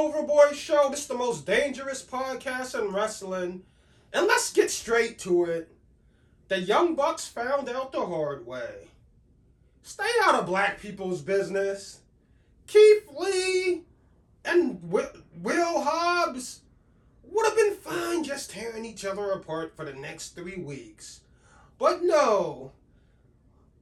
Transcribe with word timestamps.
Overboy 0.00 0.54
Show. 0.54 0.88
This 0.88 1.00
is 1.00 1.08
the 1.08 1.14
most 1.14 1.44
dangerous 1.44 2.02
podcast 2.02 2.74
in 2.74 2.90
wrestling. 2.90 3.64
And 4.14 4.26
let's 4.26 4.50
get 4.50 4.70
straight 4.70 5.18
to 5.18 5.44
it. 5.44 5.70
The 6.48 6.58
Young 6.58 6.94
Bucks 6.94 7.28
found 7.28 7.68
out 7.68 7.92
the 7.92 8.06
hard 8.06 8.46
way. 8.46 8.88
Stay 9.82 10.08
out 10.22 10.36
of 10.36 10.46
black 10.46 10.80
people's 10.80 11.20
business. 11.20 12.00
Keith 12.66 13.10
Lee 13.14 13.82
and 14.42 14.80
Will 14.82 15.82
Hobbs 15.82 16.60
would 17.24 17.44
have 17.44 17.56
been 17.56 17.74
fine 17.74 18.24
just 18.24 18.52
tearing 18.52 18.86
each 18.86 19.04
other 19.04 19.32
apart 19.32 19.76
for 19.76 19.84
the 19.84 19.92
next 19.92 20.30
three 20.30 20.56
weeks. 20.56 21.20
But 21.78 22.02
no. 22.02 22.72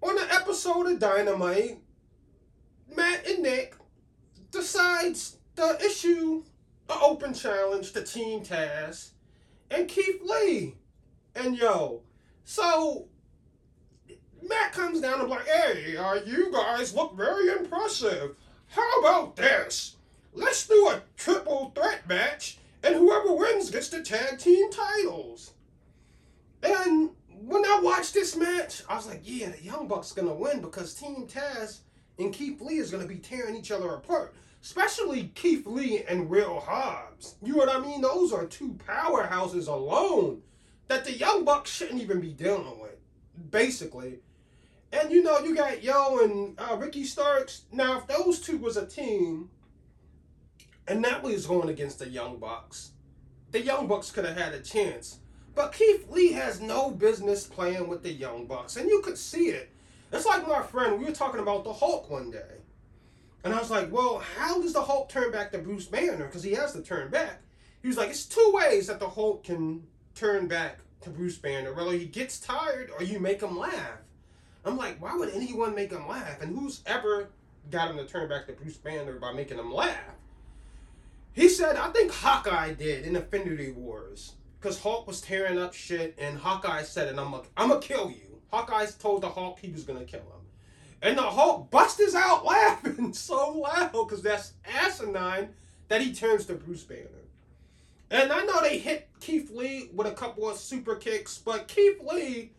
On 0.02 0.18
an 0.18 0.28
episode 0.32 0.90
of 0.90 0.98
Dynamite, 0.98 1.78
Matt 2.92 3.24
and 3.24 3.44
Nick 3.44 3.76
decides 4.50 5.37
to 5.58 5.84
issue 5.84 6.44
an 6.88 6.98
open 7.02 7.34
challenge 7.34 7.92
to 7.92 8.02
Team 8.02 8.42
Taz 8.42 9.10
and 9.70 9.88
Keith 9.88 10.20
Lee. 10.24 10.76
And 11.34 11.56
yo, 11.56 12.02
so 12.44 13.08
Matt 14.40 14.72
comes 14.72 15.00
down 15.00 15.20
and 15.20 15.28
like, 15.28 15.46
hey, 15.46 15.96
uh, 15.96 16.14
you 16.24 16.52
guys 16.52 16.94
look 16.94 17.16
very 17.16 17.48
impressive. 17.48 18.36
How 18.68 19.00
about 19.00 19.36
this? 19.36 19.96
Let's 20.32 20.66
do 20.68 20.90
a 20.90 21.02
triple 21.16 21.72
threat 21.74 22.08
match, 22.08 22.58
and 22.84 22.94
whoever 22.94 23.34
wins 23.34 23.70
gets 23.70 23.88
the 23.88 24.02
tag 24.02 24.38
team 24.38 24.70
titles. 24.70 25.52
And 26.62 27.10
when 27.40 27.64
I 27.64 27.80
watched 27.82 28.14
this 28.14 28.36
match, 28.36 28.82
I 28.88 28.94
was 28.94 29.08
like, 29.08 29.22
yeah, 29.24 29.50
the 29.50 29.62
Young 29.62 29.88
Bucks 29.88 30.12
gonna 30.12 30.34
win 30.34 30.60
because 30.60 30.94
Team 30.94 31.26
Taz 31.26 31.80
and 32.18 32.32
Keith 32.32 32.60
Lee 32.60 32.78
is 32.78 32.90
gonna 32.90 33.06
be 33.06 33.16
tearing 33.16 33.56
each 33.56 33.72
other 33.72 33.88
apart. 33.88 34.34
Especially 34.62 35.30
Keith 35.34 35.66
Lee 35.66 36.02
and 36.08 36.28
Will 36.28 36.60
Hobbs. 36.60 37.36
You 37.42 37.52
know 37.52 37.58
what 37.58 37.74
I 37.74 37.80
mean? 37.80 38.00
Those 38.00 38.32
are 38.32 38.46
two 38.46 38.78
powerhouses 38.86 39.68
alone 39.68 40.42
that 40.88 41.04
the 41.04 41.12
Young 41.12 41.44
Bucks 41.44 41.70
shouldn't 41.70 42.02
even 42.02 42.20
be 42.20 42.32
dealing 42.32 42.80
with, 42.80 42.96
basically. 43.50 44.20
And 44.92 45.10
you 45.10 45.22
know, 45.22 45.38
you 45.40 45.54
got 45.54 45.82
Yo 45.82 46.18
and 46.18 46.58
uh, 46.58 46.76
Ricky 46.76 47.04
Starks. 47.04 47.62
Now, 47.72 47.98
if 47.98 48.06
those 48.06 48.40
two 48.40 48.56
was 48.58 48.76
a 48.76 48.86
team, 48.86 49.50
and 50.86 51.04
that 51.04 51.22
was 51.22 51.46
going 51.46 51.68
against 51.68 51.98
the 51.98 52.08
Young 52.08 52.38
Bucks, 52.38 52.92
the 53.50 53.60
Young 53.60 53.86
Bucks 53.86 54.10
could 54.10 54.24
have 54.24 54.36
had 54.36 54.54
a 54.54 54.60
chance. 54.60 55.18
But 55.54 55.72
Keith 55.72 56.08
Lee 56.10 56.32
has 56.32 56.60
no 56.60 56.90
business 56.90 57.46
playing 57.46 57.88
with 57.88 58.02
the 58.02 58.12
Young 58.12 58.46
Bucks, 58.46 58.76
and 58.76 58.88
you 58.88 59.02
could 59.02 59.18
see 59.18 59.48
it. 59.48 59.70
It's 60.12 60.24
like 60.24 60.48
my 60.48 60.62
friend, 60.62 60.98
we 60.98 61.04
were 61.04 61.12
talking 61.12 61.40
about 61.40 61.64
the 61.64 61.72
Hulk 61.72 62.08
one 62.08 62.30
day. 62.30 62.62
And 63.44 63.54
I 63.54 63.58
was 63.58 63.70
like, 63.70 63.92
well, 63.92 64.22
how 64.36 64.60
does 64.60 64.72
the 64.72 64.82
Hulk 64.82 65.08
turn 65.08 65.30
back 65.30 65.52
to 65.52 65.58
Bruce 65.58 65.86
Banner? 65.86 66.26
Because 66.26 66.42
he 66.42 66.52
has 66.52 66.72
to 66.72 66.82
turn 66.82 67.10
back. 67.10 67.40
He 67.82 67.88
was 67.88 67.96
like, 67.96 68.10
it's 68.10 68.26
two 68.26 68.50
ways 68.52 68.88
that 68.88 68.98
the 68.98 69.08
Hulk 69.08 69.44
can 69.44 69.84
turn 70.14 70.48
back 70.48 70.80
to 71.02 71.10
Bruce 71.10 71.38
Banner. 71.38 71.72
Whether 71.72 71.92
he 71.92 72.06
gets 72.06 72.40
tired 72.40 72.90
or 72.96 73.04
you 73.04 73.20
make 73.20 73.40
him 73.40 73.56
laugh. 73.56 74.00
I'm 74.64 74.76
like, 74.76 75.00
why 75.00 75.16
would 75.16 75.30
anyone 75.30 75.74
make 75.74 75.92
him 75.92 76.08
laugh? 76.08 76.42
And 76.42 76.58
who's 76.58 76.82
ever 76.84 77.28
got 77.70 77.90
him 77.90 77.96
to 77.96 78.04
turn 78.04 78.28
back 78.28 78.46
to 78.46 78.52
Bruce 78.52 78.76
Banner 78.76 79.18
by 79.18 79.32
making 79.32 79.58
him 79.58 79.72
laugh? 79.72 79.96
He 81.32 81.48
said, 81.48 81.76
I 81.76 81.90
think 81.90 82.10
Hawkeye 82.12 82.74
did 82.74 83.04
in 83.04 83.14
Infinity 83.14 83.70
Wars. 83.70 84.34
Because 84.60 84.80
Hulk 84.82 85.06
was 85.06 85.20
tearing 85.20 85.56
up 85.56 85.72
shit, 85.72 86.16
and 86.18 86.36
Hawkeye 86.36 86.82
said, 86.82 87.08
and 87.08 87.20
I'm 87.20 87.30
going 87.30 87.44
I'm 87.56 87.68
going 87.68 87.80
to 87.80 87.86
kill 87.86 88.10
you. 88.10 88.40
Hawkeye 88.50 88.86
told 88.98 89.22
the 89.22 89.28
Hulk 89.28 89.60
he 89.60 89.70
was 89.70 89.84
going 89.84 90.00
to 90.00 90.04
kill 90.04 90.20
him. 90.20 90.37
And 91.00 91.16
the 91.16 91.22
Hulk 91.22 91.70
busts 91.70 92.14
out 92.14 92.44
laughing 92.44 93.12
so 93.12 93.52
loud 93.52 93.92
because 93.92 94.22
that's 94.22 94.52
asinine 94.64 95.50
that 95.88 96.00
he 96.00 96.12
turns 96.12 96.46
to 96.46 96.54
Bruce 96.54 96.82
Banner. 96.82 97.06
And 98.10 98.32
I 98.32 98.44
know 98.44 98.60
they 98.62 98.78
hit 98.78 99.08
Keith 99.20 99.50
Lee 99.50 99.90
with 99.94 100.06
a 100.06 100.12
couple 100.12 100.48
of 100.48 100.56
super 100.56 100.96
kicks, 100.96 101.38
but 101.38 101.68
Keith 101.68 102.00
Lee 102.02 102.52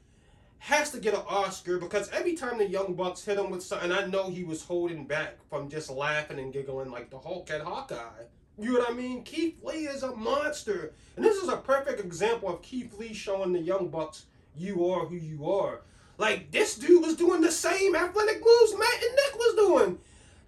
has 0.60 0.92
to 0.92 1.00
get 1.00 1.14
an 1.14 1.24
Oscar 1.28 1.78
because 1.78 2.10
every 2.10 2.36
time 2.36 2.58
the 2.58 2.68
Young 2.68 2.94
Bucks 2.94 3.24
hit 3.24 3.40
him 3.40 3.50
with 3.50 3.64
something, 3.64 3.92
I 3.92 4.06
know 4.06 4.30
he 4.30 4.44
was 4.44 4.64
holding 4.64 5.06
back 5.06 5.38
from 5.50 5.70
just 5.70 5.90
laughing 5.90 6.38
and 6.38 6.54
giggling 6.54 6.92
like 6.92 7.10
the 7.10 7.18
Hulk 7.18 7.50
at 7.50 7.62
Hawkeye. 7.62 8.26
You 8.60 8.74
know 8.74 8.80
what 8.80 8.92
I 8.92 8.94
mean? 8.94 9.24
Keith 9.24 9.58
Lee 9.64 9.88
is 9.88 10.04
a 10.04 10.16
monster. 10.16 10.94
And 11.16 11.24
this 11.24 11.38
is 11.38 11.50
a 11.50 11.58
perfect 11.58 12.00
example 12.00 12.50
of 12.50 12.62
Keith 12.62 12.94
Lee 13.00 13.14
showing 13.14 13.54
the 13.54 13.60
Young 13.60 13.88
Bucks 13.88 14.26
you 14.56 14.86
are 14.92 15.06
who 15.06 15.16
you 15.16 15.50
are. 15.50 15.82
Like 16.20 16.52
this 16.52 16.76
dude 16.76 17.02
was 17.02 17.16
doing 17.16 17.40
the 17.40 17.52
same 17.52 17.96
athletic 17.96 18.44
moves 18.46 18.78
Matt 18.78 19.04
and 19.04 19.16
Nick 19.16 19.36
was 19.36 19.56
doing. 19.56 20.00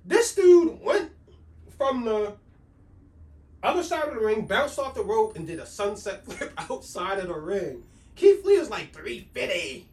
This 0.06 0.36
dude 0.36 0.82
went 0.82 1.12
from 1.78 2.04
the 2.04 2.34
other 3.64 3.82
side 3.82 4.10
of 4.10 4.16
the 4.16 4.20
ring, 4.20 4.46
bounced 4.46 4.78
off 4.78 4.96
the 4.96 5.04
rope, 5.04 5.38
and 5.38 5.48
did 5.48 5.60
a 5.60 5.66
sunset 5.66 6.26
flip 6.26 6.54
outside 6.58 7.20
of 7.20 7.30
the 7.30 7.34
ring. 7.34 7.84
Keith 8.16 8.44
Lee 8.44 8.56
is 8.56 8.70
like 8.70 8.94
350. 8.94 9.88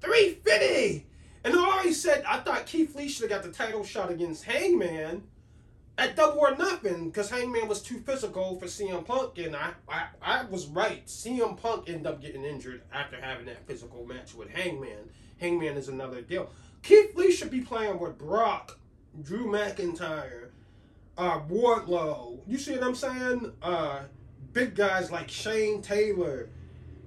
350! 0.00 1.06
And 1.44 1.54
I 1.54 1.58
already 1.58 1.92
said 1.92 2.24
I 2.26 2.40
thought 2.40 2.66
Keith 2.66 2.96
Lee 2.96 3.08
should 3.08 3.30
have 3.30 3.42
got 3.42 3.48
the 3.48 3.56
title 3.56 3.84
shot 3.84 4.10
against 4.10 4.44
Hangman 4.44 5.22
at 5.98 6.14
Double 6.14 6.38
or 6.38 6.56
Nothing 6.56 7.08
because 7.08 7.28
Hangman 7.28 7.66
was 7.66 7.82
too 7.82 7.98
physical 7.98 8.58
for 8.58 8.66
CM 8.66 9.04
Punk, 9.04 9.36
and 9.38 9.56
I, 9.56 9.72
I, 9.88 10.04
I 10.22 10.44
was 10.44 10.66
right. 10.68 11.04
CM 11.06 11.60
Punk 11.60 11.88
ended 11.88 12.06
up 12.06 12.22
getting 12.22 12.44
injured 12.44 12.82
after 12.92 13.20
having 13.20 13.46
that 13.46 13.66
physical 13.66 14.06
match 14.06 14.32
with 14.34 14.48
Hangman. 14.48 15.10
Hangman 15.38 15.76
is 15.76 15.88
another 15.88 16.22
deal. 16.22 16.50
Keith 16.82 17.14
Lee 17.16 17.32
should 17.32 17.50
be 17.50 17.60
playing 17.60 17.98
with 17.98 18.16
Brock, 18.16 18.78
Drew 19.22 19.46
McIntyre, 19.46 20.50
uh, 21.18 21.40
Wardlow. 21.40 22.38
You 22.46 22.58
see 22.58 22.72
what 22.72 22.84
I'm 22.84 22.94
saying? 22.94 23.52
Uh, 23.60 24.02
big 24.52 24.76
guys 24.76 25.10
like 25.10 25.28
Shane 25.28 25.82
Taylor 25.82 26.48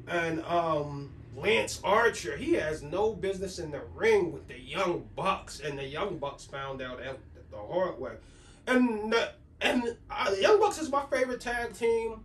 and 0.07 0.43
um, 0.43 1.13
Lance 1.33 1.79
Archer. 1.85 2.35
He 2.35 2.53
has 2.53 2.83
no 2.83 3.13
business 3.13 3.57
in 3.57 3.71
the 3.71 3.81
ring 3.95 4.33
with 4.33 4.49
the 4.49 4.59
Young 4.59 5.07
Bucks, 5.15 5.61
and 5.61 5.79
the 5.79 5.85
Young 5.85 6.17
Bucks 6.17 6.43
found 6.43 6.81
out 6.81 6.99
the 6.99 7.57
hard 7.57 7.97
way. 7.97 8.13
And 8.67 9.15
and 9.59 9.97
uh, 10.09 10.31
Young 10.39 10.59
Bucks 10.59 10.79
is 10.79 10.89
my 10.89 11.03
favorite 11.11 11.41
tag 11.41 11.73
team. 11.73 12.21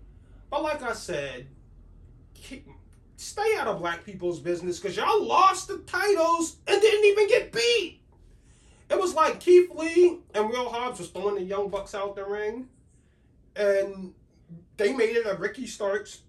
But 0.51 0.63
like 0.63 0.83
I 0.83 0.93
said, 0.93 1.47
keep, 2.35 2.67
stay 3.17 3.57
out 3.59 3.67
of 3.67 3.79
black 3.81 4.05
people's 4.05 4.41
business 4.41 4.79
because 4.79 4.97
y'all 4.97 5.23
lost 5.25 5.69
the 5.69 5.79
titles 5.87 6.57
and 6.67 6.81
didn't 6.81 7.05
even 7.05 7.29
get 7.29 7.53
beat. 7.53 8.01
It 8.89 8.99
was 8.99 9.15
like 9.15 9.41
Keith 9.41 9.71
Lee 9.75 10.19
and 10.35 10.49
Will 10.49 10.69
Hobbs 10.69 11.01
was 11.01 11.09
throwing 11.09 11.35
the 11.35 11.43
Young 11.43 11.69
Bucks 11.69 11.95
out 11.95 12.15
the 12.15 12.25
ring, 12.25 12.69
and 13.57 14.15
they 14.77 14.93
made 14.93 15.17
it 15.17 15.27
a 15.27 15.35
Ricky 15.35 15.67
Starks, 15.67 16.21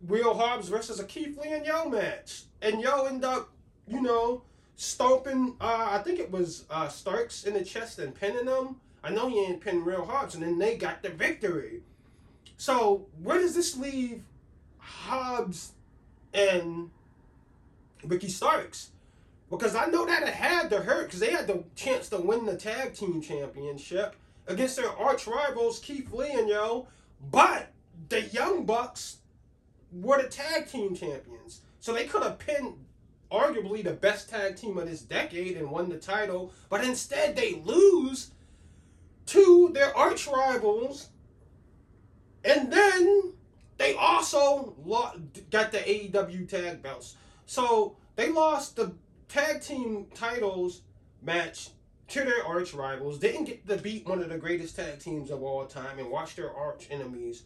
Will 0.00 0.34
Hobbs 0.34 0.68
versus 0.68 0.98
a 0.98 1.04
Keith 1.04 1.38
Lee 1.38 1.52
and 1.52 1.66
Yo 1.66 1.90
match, 1.90 2.44
and 2.62 2.80
Yo 2.80 3.04
ended 3.04 3.24
up, 3.24 3.50
you 3.86 4.00
know, 4.00 4.44
stomping. 4.76 5.56
Uh, 5.60 5.88
I 5.90 5.98
think 5.98 6.20
it 6.20 6.30
was 6.30 6.64
uh, 6.70 6.88
Starks 6.88 7.44
in 7.44 7.52
the 7.52 7.64
chest 7.64 7.98
and 7.98 8.14
pinning 8.14 8.46
him. 8.46 8.76
I 9.04 9.10
know 9.10 9.28
he 9.28 9.40
ain't 9.40 9.60
pinned 9.60 9.86
Real 9.86 10.04
Hobbs, 10.04 10.34
and 10.34 10.42
then 10.42 10.58
they 10.58 10.76
got 10.76 11.02
the 11.02 11.10
victory. 11.10 11.82
So 12.56 13.06
where 13.22 13.38
does 13.38 13.54
this 13.54 13.76
leave 13.76 14.22
Hobbs 14.78 15.72
and 16.32 16.90
Ricky 18.04 18.28
Starks? 18.28 18.90
Because 19.50 19.74
I 19.74 19.86
know 19.86 20.06
that 20.06 20.22
it 20.22 20.34
had 20.34 20.70
to 20.70 20.80
hurt 20.80 21.06
because 21.06 21.20
they 21.20 21.32
had 21.32 21.46
the 21.46 21.64
chance 21.74 22.08
to 22.10 22.18
win 22.18 22.46
the 22.46 22.56
tag 22.56 22.94
team 22.94 23.20
championship 23.20 24.16
against 24.46 24.76
their 24.76 24.90
arch 24.90 25.26
rivals 25.26 25.78
Keith 25.78 26.12
Lee 26.12 26.30
and 26.30 26.48
Yo, 26.48 26.86
but 27.30 27.70
the 28.08 28.22
Young 28.22 28.64
Bucks 28.64 29.18
were 29.92 30.22
the 30.22 30.28
tag 30.28 30.68
team 30.68 30.94
champions. 30.94 31.60
So 31.80 31.92
they 31.92 32.06
could 32.06 32.22
have 32.22 32.38
pinned 32.38 32.74
arguably 33.30 33.82
the 33.82 33.92
best 33.92 34.30
tag 34.30 34.56
team 34.56 34.78
of 34.78 34.88
this 34.88 35.02
decade 35.02 35.56
and 35.56 35.70
won 35.70 35.88
the 35.88 35.98
title, 35.98 36.52
but 36.68 36.84
instead 36.84 37.34
they 37.34 37.60
lose 37.64 38.30
to 39.26 39.70
their 39.72 39.96
arch 39.96 40.26
rivals, 40.26 41.08
and 42.44 42.72
then 42.72 43.32
they 43.78 43.94
also 43.94 44.74
got 45.50 45.72
the 45.72 45.78
AEW 45.78 46.48
tag 46.48 46.82
belts. 46.82 47.16
So 47.46 47.96
they 48.16 48.30
lost 48.30 48.76
the 48.76 48.94
tag 49.28 49.60
team 49.60 50.06
titles 50.14 50.82
match 51.22 51.70
to 52.08 52.24
their 52.24 52.44
arch 52.44 52.74
rivals, 52.74 53.18
didn't 53.18 53.44
get 53.44 53.66
to 53.66 53.78
beat 53.78 54.06
one 54.06 54.22
of 54.22 54.28
the 54.28 54.36
greatest 54.36 54.76
tag 54.76 54.98
teams 54.98 55.30
of 55.30 55.42
all 55.42 55.64
time, 55.64 55.98
and 55.98 56.10
watch 56.10 56.36
their 56.36 56.52
arch 56.54 56.88
enemies 56.90 57.44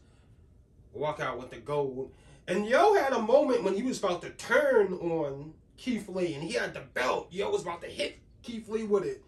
walk 0.93 1.21
out 1.21 1.39
with 1.39 1.51
the 1.51 1.59
gold. 1.59 2.13
And 2.49 2.67
Yo 2.67 2.95
had 2.95 3.13
a 3.13 3.21
moment 3.21 3.65
when 3.65 3.75
he 3.75 3.83
was 3.83 3.99
about 3.99 4.23
to 4.23 4.31
turn 4.31 4.95
on 4.95 5.53
Keith 5.77 6.09
Lee, 6.09 6.35
and 6.35 6.43
he 6.43 6.55
had 6.55 6.75
the 6.75 6.81
belt. 6.81 7.29
Yo 7.31 7.51
was 7.51 7.63
about 7.63 7.83
to 7.83 7.89
hit 7.89 8.19
Keith 8.43 8.69
Lee 8.69 8.85
with 8.85 9.05
it. 9.05 9.23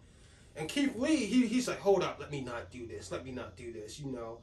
And 0.59 0.67
Keith 0.67 0.97
Lee, 0.97 1.25
he, 1.25 1.47
he's 1.47 1.69
like, 1.69 1.79
hold 1.79 2.03
up, 2.03 2.17
let 2.19 2.31
me 2.31 2.41
not 2.41 2.69
do 2.69 2.85
this. 2.85 3.13
Let 3.13 3.23
me 3.23 3.31
not 3.31 3.55
do 3.55 3.71
this, 3.71 3.97
you 3.97 4.11
know. 4.11 4.39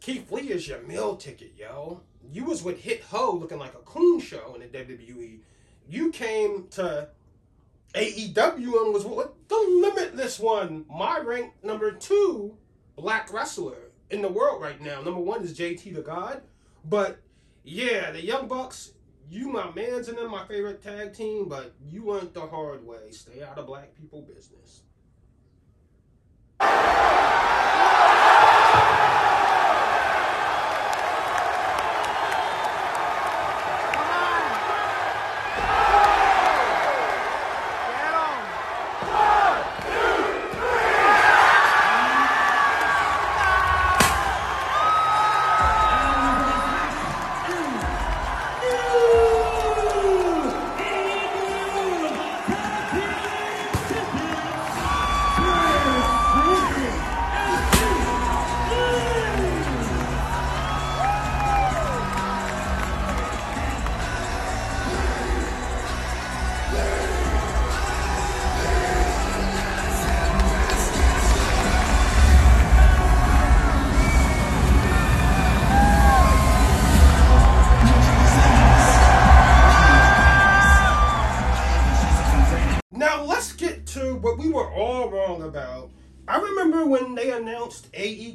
Keith 0.00 0.32
Lee 0.32 0.50
is 0.50 0.66
your 0.66 0.80
meal 0.82 1.16
ticket, 1.16 1.52
yo. 1.54 2.00
You 2.32 2.46
was 2.46 2.62
with 2.62 2.80
Hit 2.80 3.04
Row 3.12 3.32
looking 3.32 3.58
like 3.58 3.74
a 3.74 3.84
coon 3.84 4.20
show 4.20 4.54
in 4.54 4.62
the 4.62 4.78
WWE. 4.78 5.40
You 5.86 6.10
came 6.12 6.68
to 6.70 7.08
AEW 7.94 8.84
and 8.84 8.94
was 8.94 9.04
with 9.04 9.28
the 9.48 9.56
limitless 9.82 10.38
one, 10.38 10.86
my 10.88 11.18
rank 11.18 11.52
number 11.62 11.92
two 11.92 12.56
black 12.96 13.30
wrestler 13.30 13.90
in 14.10 14.22
the 14.22 14.28
world 14.28 14.62
right 14.62 14.80
now. 14.80 15.02
Number 15.02 15.20
one 15.20 15.42
is 15.42 15.58
JT 15.58 15.94
the 15.94 16.00
God, 16.00 16.40
but 16.86 17.18
yeah, 17.64 18.12
the 18.12 18.24
Young 18.24 18.48
Bucks. 18.48 18.92
You 19.30 19.52
my 19.52 19.70
man's 19.72 20.08
and 20.08 20.16
them 20.16 20.30
my 20.30 20.46
favorite 20.46 20.82
tag 20.82 21.12
team, 21.12 21.50
but 21.50 21.74
you 21.86 22.02
went 22.02 22.32
the 22.32 22.40
hard 22.40 22.86
way. 22.86 23.10
Stay 23.10 23.42
out 23.42 23.58
of 23.58 23.66
black 23.66 23.94
people 23.94 24.22
business. 24.22 24.84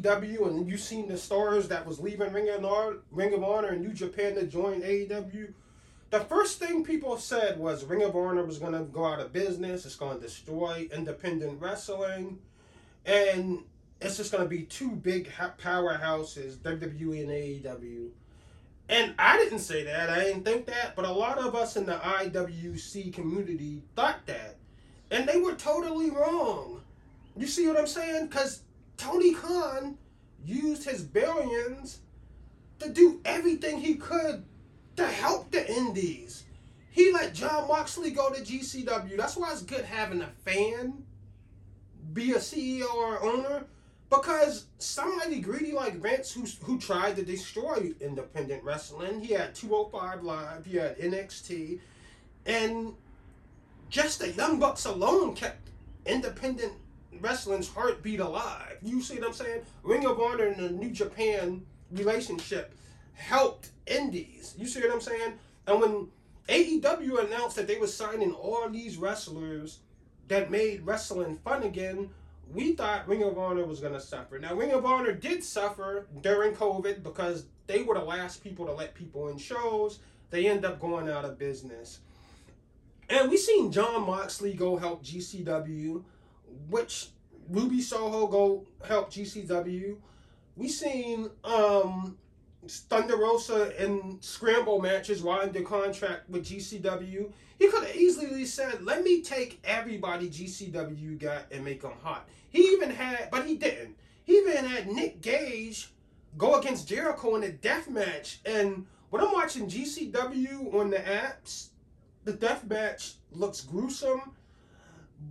AEW 0.03 0.47
and 0.47 0.67
you 0.67 0.77
seen 0.77 1.07
the 1.07 1.17
stars 1.17 1.67
that 1.69 1.85
was 1.85 1.99
leaving 1.99 2.31
Ring 2.33 2.49
of 2.49 2.63
Honor, 2.65 2.97
Ring 3.11 3.33
of 3.33 3.43
Honor 3.43 3.69
and 3.69 3.81
New 3.81 3.93
Japan 3.93 4.35
to 4.35 4.43
join 4.45 4.81
AEW. 4.81 5.53
The 6.09 6.19
first 6.19 6.59
thing 6.59 6.83
people 6.83 7.17
said 7.17 7.59
was 7.59 7.85
Ring 7.85 8.03
of 8.03 8.15
Honor 8.15 8.45
was 8.45 8.59
going 8.59 8.73
to 8.73 8.83
go 8.83 9.05
out 9.05 9.19
of 9.19 9.33
business. 9.33 9.85
It's 9.85 9.95
going 9.95 10.17
to 10.17 10.23
destroy 10.23 10.87
independent 10.93 11.59
wrestling, 11.59 12.37
and 13.05 13.59
it's 13.99 14.17
just 14.17 14.31
going 14.31 14.43
to 14.43 14.49
be 14.49 14.63
two 14.63 14.91
big 14.91 15.31
powerhouses, 15.31 16.57
WWE 16.57 17.21
and 17.21 17.29
AEW. 17.29 18.09
And 18.89 19.15
I 19.17 19.37
didn't 19.37 19.59
say 19.59 19.83
that. 19.85 20.09
I 20.09 20.25
didn't 20.25 20.43
think 20.43 20.67
that. 20.67 20.95
But 20.95 21.05
a 21.05 21.11
lot 21.11 21.39
of 21.39 21.55
us 21.55 21.77
in 21.77 21.85
the 21.85 21.95
IWC 21.95 23.13
community 23.13 23.81
thought 23.95 24.25
that. 24.27 24.57
And 25.09 25.27
they 25.27 25.39
were 25.39 25.55
totally 25.55 26.09
wrong. 26.09 26.81
You 27.35 27.47
see 27.47 27.65
what 27.67 27.77
I'm 27.77 27.87
saying? 27.87 28.27
Because 28.27 28.61
Tony 28.97 29.33
Khan 29.33 29.97
used 30.43 30.83
his 30.87 31.03
billions 31.03 31.99
to 32.79 32.89
do 32.89 33.21
everything 33.25 33.79
he 33.79 33.95
could 33.95 34.43
to 34.95 35.05
help 35.05 35.51
the 35.51 35.69
indies. 35.71 36.43
He 36.91 37.11
let 37.11 37.33
Jon 37.33 37.67
Moxley 37.67 38.11
go 38.11 38.29
to 38.29 38.41
GCW. 38.41 39.17
That's 39.17 39.35
why 39.35 39.51
it's 39.51 39.63
good 39.63 39.85
having 39.85 40.21
a 40.21 40.29
fan 40.45 41.03
be 42.13 42.33
a 42.33 42.37
CEO 42.37 42.93
or 42.93 43.23
owner 43.23 43.65
because 44.09 44.65
somebody 44.77 45.39
greedy 45.39 45.71
like 45.71 45.95
Vince, 45.95 46.31
who 46.31 46.45
who 46.65 46.79
tried 46.79 47.15
to 47.15 47.25
destroy 47.25 47.93
independent 47.99 48.63
wrestling, 48.63 49.21
he 49.21 49.33
had 49.33 49.55
205 49.55 50.23
Live, 50.23 50.65
he 50.65 50.77
had 50.77 50.97
NXT, 50.99 51.79
and 52.45 52.93
just 53.89 54.19
the 54.19 54.31
Young 54.31 54.59
Bucks 54.59 54.85
alone 54.85 55.35
kept 55.35 55.69
independent 56.05 56.73
wrestling's 57.21 57.69
heartbeat 57.69 58.19
alive. 58.19 58.77
You 58.81 59.01
see 59.01 59.15
what 59.15 59.27
I'm 59.27 59.33
saying? 59.33 59.61
Ring 59.83 60.05
of 60.05 60.19
Honor 60.19 60.47
and 60.47 60.57
the 60.57 60.69
New 60.69 60.91
Japan 60.91 61.65
relationship 61.91 62.73
helped 63.13 63.69
indies. 63.85 64.55
You 64.57 64.67
see 64.67 64.81
what 64.81 64.91
I'm 64.91 65.01
saying? 65.01 65.33
And 65.67 65.81
when 65.81 66.07
AEW 66.49 67.25
announced 67.25 67.55
that 67.55 67.67
they 67.67 67.77
were 67.77 67.87
signing 67.87 68.33
all 68.33 68.69
these 68.69 68.97
wrestlers 68.97 69.79
that 70.27 70.51
made 70.51 70.85
wrestling 70.85 71.37
fun 71.37 71.63
again, 71.63 72.09
we 72.51 72.73
thought 72.73 73.07
Ring 73.07 73.23
of 73.23 73.37
Honor 73.37 73.65
was 73.65 73.79
going 73.79 73.93
to 73.93 74.01
suffer. 74.01 74.39
Now, 74.39 74.53
Ring 74.53 74.71
of 74.71 74.85
Honor 74.85 75.13
did 75.13 75.43
suffer 75.43 76.07
during 76.21 76.53
COVID 76.53 77.03
because 77.03 77.45
they 77.67 77.83
were 77.83 77.95
the 77.95 78.03
last 78.03 78.43
people 78.43 78.65
to 78.65 78.73
let 78.73 78.93
people 78.93 79.29
in 79.29 79.37
shows. 79.37 79.99
They 80.29 80.47
end 80.47 80.65
up 80.65 80.79
going 80.79 81.09
out 81.09 81.25
of 81.25 81.39
business. 81.39 81.99
And 83.09 83.29
we 83.29 83.37
seen 83.37 83.71
Jon 83.71 84.05
Moxley 84.05 84.53
go 84.53 84.77
help 84.77 85.03
GCW, 85.03 86.03
which 86.69 87.09
Ruby 87.49 87.81
Soho 87.81 88.27
go 88.27 88.65
help 88.85 89.11
GCW. 89.11 89.97
We 90.55 90.67
seen 90.69 91.29
um, 91.43 92.17
Thunder 92.67 93.17
Rosa 93.17 93.83
in 93.83 94.17
scramble 94.21 94.81
matches 94.81 95.21
while 95.21 95.41
under 95.41 95.61
contract 95.61 96.29
with 96.29 96.45
GCW. 96.45 97.31
He 97.59 97.67
could 97.69 97.85
have 97.85 97.95
easily 97.95 98.45
said, 98.45 98.83
"Let 98.83 99.03
me 99.03 99.21
take 99.21 99.59
everybody 99.63 100.29
GCW 100.29 101.19
got 101.19 101.51
and 101.51 101.63
make 101.63 101.81
them 101.81 101.93
hot." 102.01 102.27
He 102.49 102.59
even 102.73 102.91
had, 102.91 103.29
but 103.31 103.45
he 103.45 103.55
didn't. 103.55 103.95
He 104.23 104.37
even 104.37 104.65
had 104.65 104.87
Nick 104.87 105.21
Gage 105.21 105.91
go 106.37 106.59
against 106.59 106.87
Jericho 106.87 107.35
in 107.35 107.43
a 107.43 107.51
death 107.51 107.89
match. 107.89 108.39
And 108.45 108.85
when 109.09 109.21
I'm 109.21 109.33
watching 109.33 109.67
GCW 109.67 110.73
on 110.73 110.89
the 110.89 110.97
apps, 110.97 111.69
the 112.23 112.33
death 112.33 112.63
match 112.65 113.15
looks 113.31 113.61
gruesome, 113.61 114.31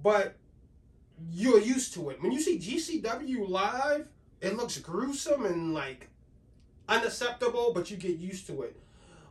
but 0.02 0.36
you're 1.30 1.60
used 1.60 1.94
to 1.94 2.10
it. 2.10 2.22
When 2.22 2.32
you 2.32 2.40
see 2.40 2.58
GCW 2.58 3.48
live, 3.48 4.08
it 4.40 4.56
looks 4.56 4.78
gruesome 4.78 5.46
and 5.46 5.74
like 5.74 6.08
unacceptable, 6.88 7.72
but 7.74 7.90
you 7.90 7.96
get 7.96 8.16
used 8.16 8.46
to 8.48 8.62
it. 8.62 8.76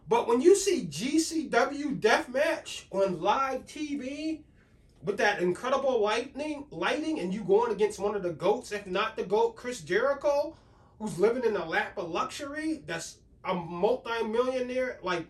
But 0.08 0.28
when 0.28 0.42
you 0.42 0.56
see 0.56 0.86
GCW 0.86 2.00
deathmatch 2.00 2.84
on 2.92 3.22
live 3.22 3.66
TV 3.66 4.42
with 5.04 5.18
that 5.18 5.42
incredible 5.42 6.02
lightning 6.02 6.66
lighting 6.70 7.20
and 7.20 7.34
you 7.34 7.44
going 7.44 7.72
against 7.72 8.00
one 8.00 8.16
of 8.16 8.24
the 8.24 8.32
goats, 8.32 8.72
if 8.72 8.86
not 8.86 9.16
the 9.16 9.24
goat, 9.24 9.56
Chris 9.56 9.82
Jericho, 9.82 10.56
who's 11.00 11.18
living 11.18 11.44
in 11.44 11.56
a 11.56 11.66
lap 11.66 11.98
of 11.98 12.10
luxury, 12.10 12.84
that's 12.86 13.18
a 13.46 13.54
multi-millionaire 13.54 15.00
like 15.02 15.26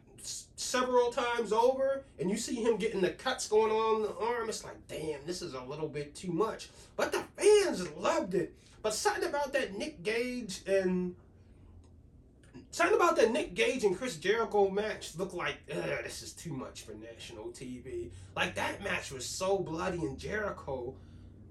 several 0.56 1.12
times 1.12 1.52
over, 1.52 2.04
and 2.20 2.30
you 2.30 2.38
see 2.38 2.56
him 2.56 2.78
getting 2.78 3.02
the 3.02 3.12
cuts 3.12 3.48
going 3.48 3.72
on 3.72 4.04
the 4.04 4.16
arm, 4.26 4.50
it's 4.50 4.64
like, 4.64 4.76
damn, 4.88 5.20
this 5.26 5.42
is 5.42 5.54
a 5.54 5.62
little 5.62 5.88
bit 5.88 6.16
too 6.16 6.32
much. 6.32 6.70
But 6.96 7.12
the 7.12 7.24
fans 7.38 7.90
loved 7.96 8.36
it. 8.36 8.54
But 8.82 8.94
something 8.94 9.28
about 9.28 9.54
that 9.54 9.78
Nick 9.78 10.04
Gage 10.04 10.62
and 10.66 11.16
Something 12.74 12.96
about 12.96 13.18
that 13.18 13.32
Nick 13.32 13.54
Gage 13.54 13.84
and 13.84 13.98
Chris 13.98 14.16
Jericho 14.16 14.70
match 14.70 15.18
looked 15.18 15.34
like, 15.34 15.58
this 15.68 16.22
is 16.22 16.32
too 16.32 16.54
much 16.54 16.84
for 16.84 16.94
national 16.94 17.48
TV. 17.48 18.12
Like 18.34 18.56
that 18.56 18.82
match 18.82 19.12
was 19.12 19.26
so 19.26 19.58
bloody 19.58 20.00
and 20.00 20.18
Jericho 20.18 20.94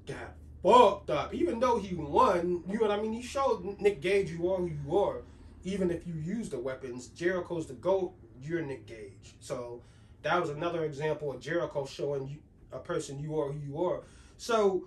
got 0.06 0.34
fucked 0.62 1.10
up. 1.10 1.34
Even 1.34 1.60
though 1.60 1.78
he 1.78 1.94
won, 1.94 2.64
you 2.66 2.78
know 2.78 2.86
what 2.86 2.90
I 2.90 3.02
mean? 3.02 3.12
He 3.12 3.20
showed 3.20 3.76
Nick 3.80 4.00
Gage 4.00 4.30
you 4.30 4.50
are 4.50 4.58
who 4.58 4.70
you 4.82 4.98
are. 4.98 5.22
Even 5.62 5.90
if 5.90 6.06
you 6.06 6.14
use 6.14 6.48
the 6.48 6.58
weapons, 6.58 7.08
Jericho's 7.08 7.66
the 7.66 7.74
GOAT, 7.74 8.14
you're 8.42 8.62
Nick 8.62 8.86
Gage. 8.86 9.34
So 9.40 9.82
that 10.22 10.40
was 10.40 10.50
another 10.50 10.84
example 10.84 11.32
of 11.32 11.40
Jericho 11.40 11.86
showing 11.86 12.28
you 12.28 12.38
a 12.72 12.78
person 12.78 13.18
you 13.18 13.38
are 13.40 13.52
who 13.52 13.58
you 13.58 13.84
are. 13.84 14.02
So 14.36 14.84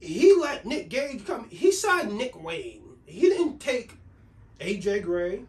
he 0.00 0.34
let 0.34 0.64
Nick 0.64 0.88
Gage 0.88 1.26
come. 1.26 1.48
He 1.48 1.72
signed 1.72 2.16
Nick 2.16 2.40
Wayne. 2.42 2.82
He 3.04 3.22
didn't 3.22 3.58
take 3.58 3.94
AJ 4.60 5.02
Gray. 5.02 5.42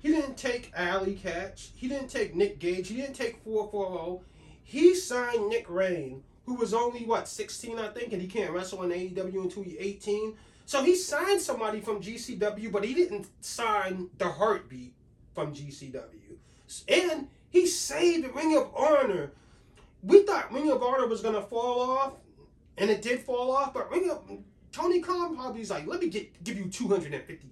He 0.00 0.08
didn't 0.08 0.36
take 0.36 0.72
Allie 0.76 1.20
Katch. 1.22 1.70
He 1.74 1.88
didn't 1.88 2.08
take 2.08 2.34
Nick 2.34 2.58
Gage. 2.58 2.88
He 2.88 2.96
didn't 2.96 3.16
take 3.16 3.42
440. 3.42 4.24
He 4.62 4.94
signed 4.94 5.48
Nick 5.48 5.70
Wayne, 5.70 6.22
who 6.46 6.54
was 6.54 6.72
only, 6.72 7.04
what, 7.04 7.26
16, 7.26 7.78
I 7.78 7.88
think, 7.88 8.12
and 8.12 8.22
he 8.22 8.28
can't 8.28 8.52
wrestle 8.52 8.82
in 8.84 8.90
AEW 8.90 9.42
until 9.42 9.62
he's 9.62 9.76
18. 9.78 10.34
So 10.66 10.84
he 10.84 10.94
signed 10.94 11.40
somebody 11.40 11.80
from 11.80 12.02
GCW, 12.02 12.70
but 12.70 12.84
he 12.84 12.94
didn't 12.94 13.26
sign 13.40 14.10
the 14.18 14.28
heartbeat 14.28 14.92
from 15.38 15.54
GCW. 15.54 16.36
And 16.88 17.28
he 17.50 17.66
saved 17.66 18.24
the 18.24 18.30
Ring 18.30 18.56
of 18.56 18.74
Honor. 18.76 19.30
We 20.02 20.24
thought 20.24 20.52
Ring 20.52 20.70
of 20.70 20.82
Honor 20.82 21.06
was 21.06 21.22
going 21.22 21.36
to 21.36 21.42
fall 21.42 21.90
off, 21.90 22.14
and 22.76 22.90
it 22.90 23.02
did 23.02 23.20
fall 23.20 23.52
off, 23.52 23.72
but 23.72 23.90
Ring 23.90 24.10
of 24.10 24.22
Tony 24.72 25.00
Khan 25.00 25.36
probably 25.36 25.60
is 25.60 25.70
like, 25.70 25.86
let 25.86 26.00
me 26.00 26.08
get 26.08 26.42
give 26.44 26.58
you 26.58 26.68
250000 26.68 27.48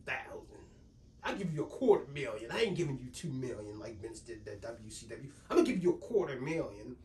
I 1.25 1.33
give 1.33 1.52
you 1.52 1.62
a 1.62 1.66
quarter 1.66 2.07
million. 2.12 2.52
I 2.52 2.61
ain't 2.61 2.76
giving 2.76 2.99
you 3.02 3.11
two 3.11 3.28
million 3.28 3.81
like 3.81 4.00
Vince 4.00 4.21
did 4.21 4.47
at 4.47 4.61
WCW. 4.61 5.28
I'm 5.50 5.57
gonna 5.57 5.64
give 5.64 5.83
you 5.83 5.90
a 5.90 5.97
quarter 5.97 6.40
million. 6.40 6.97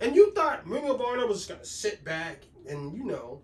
And 0.00 0.14
you 0.14 0.32
thought 0.32 0.66
Ring 0.66 0.88
of 0.88 1.00
Honor 1.00 1.26
was 1.26 1.46
gonna 1.46 1.64
sit 1.64 2.04
back 2.04 2.42
and 2.68 2.94
you 2.94 3.04
know 3.04 3.40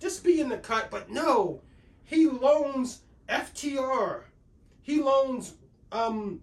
just 0.00 0.24
be 0.24 0.40
in 0.40 0.48
the 0.48 0.58
cut. 0.58 0.90
But 0.90 1.10
no, 1.10 1.60
he 2.02 2.26
loans 2.26 3.02
FTR. 3.28 4.22
He 4.82 5.00
loans 5.00 5.54
um 5.96 6.40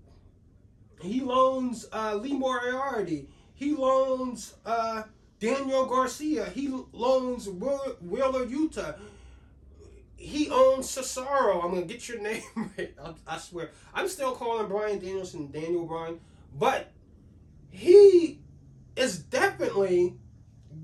he 1.01 1.21
loans 1.21 1.87
uh, 1.91 2.15
Lee 2.15 2.33
Moriarty. 2.33 3.27
He 3.53 3.75
loans 3.75 4.55
uh, 4.65 5.03
Daniel 5.39 5.85
Garcia. 5.85 6.45
He 6.45 6.69
loans 6.93 7.49
Wheeler 7.49 8.45
Yuta. 8.45 8.97
He 10.15 10.49
owns 10.49 10.87
Cesaro. 10.87 11.63
I'm 11.63 11.71
gonna 11.73 11.85
get 11.85 12.07
your 12.07 12.21
name 12.29 12.41
right. 12.77 12.93
I, 13.03 13.13
I 13.27 13.37
swear. 13.37 13.71
I'm 13.93 14.07
still 14.07 14.33
calling 14.33 14.67
Bryan 14.67 14.99
Danielson 14.99 15.51
Daniel 15.51 15.85
Bryan, 15.85 16.19
but 16.57 16.91
he 17.69 18.39
is 18.95 19.19
definitely 19.19 20.15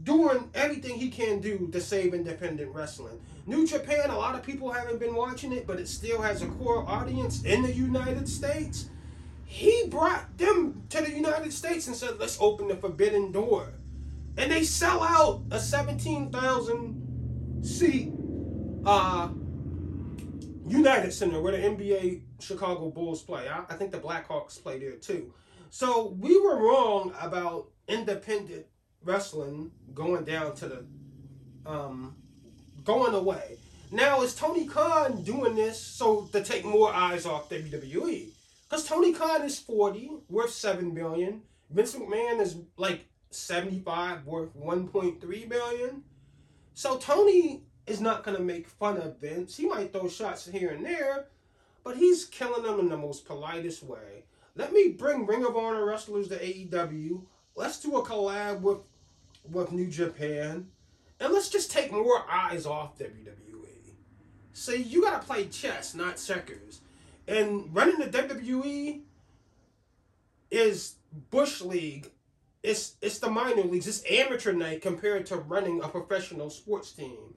doing 0.03 0.49
everything 0.53 0.95
he 0.95 1.09
can 1.09 1.39
do 1.39 1.69
to 1.71 1.79
save 1.79 2.13
independent 2.13 2.73
wrestling. 2.75 3.19
New 3.49 3.65
Japan, 3.65 4.11
a 4.11 4.15
lot 4.15 4.35
of 4.35 4.43
people 4.43 4.71
haven't 4.71 4.99
been 4.99 5.15
watching 5.15 5.51
it, 5.51 5.65
but 5.65 5.79
it 5.79 5.87
still 5.87 6.21
has 6.21 6.43
a 6.43 6.47
core 6.47 6.87
audience 6.87 7.43
in 7.43 7.63
the 7.63 7.73
United 7.73 8.29
States. 8.29 8.89
He 9.43 9.87
brought 9.87 10.37
them 10.37 10.83
to 10.89 11.01
the 11.01 11.09
United 11.09 11.51
States 11.51 11.87
and 11.87 11.95
said, 11.95 12.19
let's 12.19 12.37
open 12.39 12.67
the 12.67 12.75
forbidden 12.75 13.31
door. 13.31 13.73
And 14.37 14.51
they 14.51 14.63
sell 14.63 15.01
out 15.01 15.41
a 15.49 15.59
17,000 15.59 17.65
seat 17.65 18.13
uh, 18.85 19.29
United 20.67 21.11
Center 21.11 21.41
where 21.41 21.53
the 21.53 21.57
NBA 21.57 22.21
Chicago 22.39 22.91
Bulls 22.91 23.23
play. 23.23 23.49
I, 23.49 23.63
I 23.67 23.73
think 23.73 23.89
the 23.89 23.97
Blackhawks 23.97 24.61
play 24.61 24.77
there 24.77 24.97
too. 24.97 25.33
So 25.71 26.15
we 26.19 26.39
were 26.39 26.57
wrong 26.57 27.15
about 27.19 27.71
independent 27.87 28.67
wrestling 29.03 29.71
going 29.95 30.23
down 30.23 30.53
to 30.57 30.67
the 30.67 30.85
um, 31.65 32.15
going 32.89 33.13
away. 33.13 33.55
Now 33.91 34.23
is 34.23 34.33
Tony 34.33 34.65
Khan 34.65 35.21
doing 35.21 35.53
this 35.53 35.79
so 35.79 36.27
to 36.31 36.43
take 36.43 36.65
more 36.65 36.91
eyes 36.91 37.27
off 37.27 37.47
WWE? 37.47 38.29
Because 38.67 38.87
Tony 38.87 39.13
Khan 39.13 39.43
is 39.43 39.59
40, 39.59 40.09
worth 40.27 40.49
7 40.49 40.89
billion. 40.95 41.43
Vince 41.69 41.93
McMahon 41.93 42.41
is 42.41 42.55
like 42.77 43.05
75, 43.29 44.25
worth 44.25 44.57
1.3 44.57 45.49
billion. 45.49 46.03
So 46.73 46.97
Tony 46.97 47.61
is 47.85 48.01
not 48.01 48.23
to 48.23 48.41
make 48.41 48.67
fun 48.67 48.97
of 48.97 49.19
Vince. 49.19 49.55
He 49.55 49.67
might 49.67 49.93
throw 49.93 50.09
shots 50.09 50.47
here 50.47 50.71
and 50.71 50.83
there, 50.83 51.27
but 51.83 51.95
he's 51.95 52.25
killing 52.25 52.63
them 52.63 52.79
in 52.79 52.89
the 52.89 52.97
most 52.97 53.23
politest 53.23 53.83
way. 53.83 54.23
Let 54.55 54.73
me 54.73 54.95
bring 54.97 55.27
Ring 55.27 55.45
of 55.45 55.55
Honor 55.55 55.85
wrestlers 55.85 56.27
to 56.29 56.39
AEW. 56.39 57.21
Let's 57.55 57.79
do 57.79 57.97
a 57.97 58.03
collab 58.03 58.61
with 58.61 58.79
with 59.51 59.71
New 59.71 59.89
Japan. 59.89 60.69
And 61.19 61.33
let's 61.33 61.49
just 61.49 61.71
take 61.71 61.91
more 61.91 62.25
eyes 62.29 62.65
off 62.65 62.97
WWE. 62.97 63.39
See, 64.53 64.77
you 64.81 65.01
gotta 65.01 65.25
play 65.25 65.47
chess, 65.47 65.93
not 65.93 66.17
checkers. 66.17 66.81
And 67.27 67.73
running 67.75 67.99
the 67.99 68.07
WWE 68.07 69.01
is 70.51 70.95
Bush 71.29 71.61
League. 71.61 72.11
It's 72.63 72.95
it's 73.01 73.19
the 73.19 73.29
minor 73.29 73.63
leagues. 73.63 73.87
It's 73.87 74.03
amateur 74.09 74.51
night 74.51 74.81
compared 74.81 75.25
to 75.27 75.37
running 75.37 75.81
a 75.81 75.87
professional 75.87 76.49
sports 76.49 76.91
team, 76.91 77.35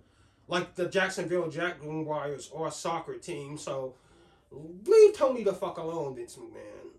like 0.48 0.74
the 0.74 0.88
Jacksonville 0.88 1.48
Jaguars 1.48 2.50
or 2.52 2.68
a 2.68 2.72
soccer 2.72 3.18
team. 3.18 3.56
So 3.58 3.94
leave 4.50 5.16
Tony 5.16 5.44
the 5.44 5.52
fuck 5.52 5.78
alone, 5.78 6.16
Vince 6.16 6.36
McMahon. 6.36 6.90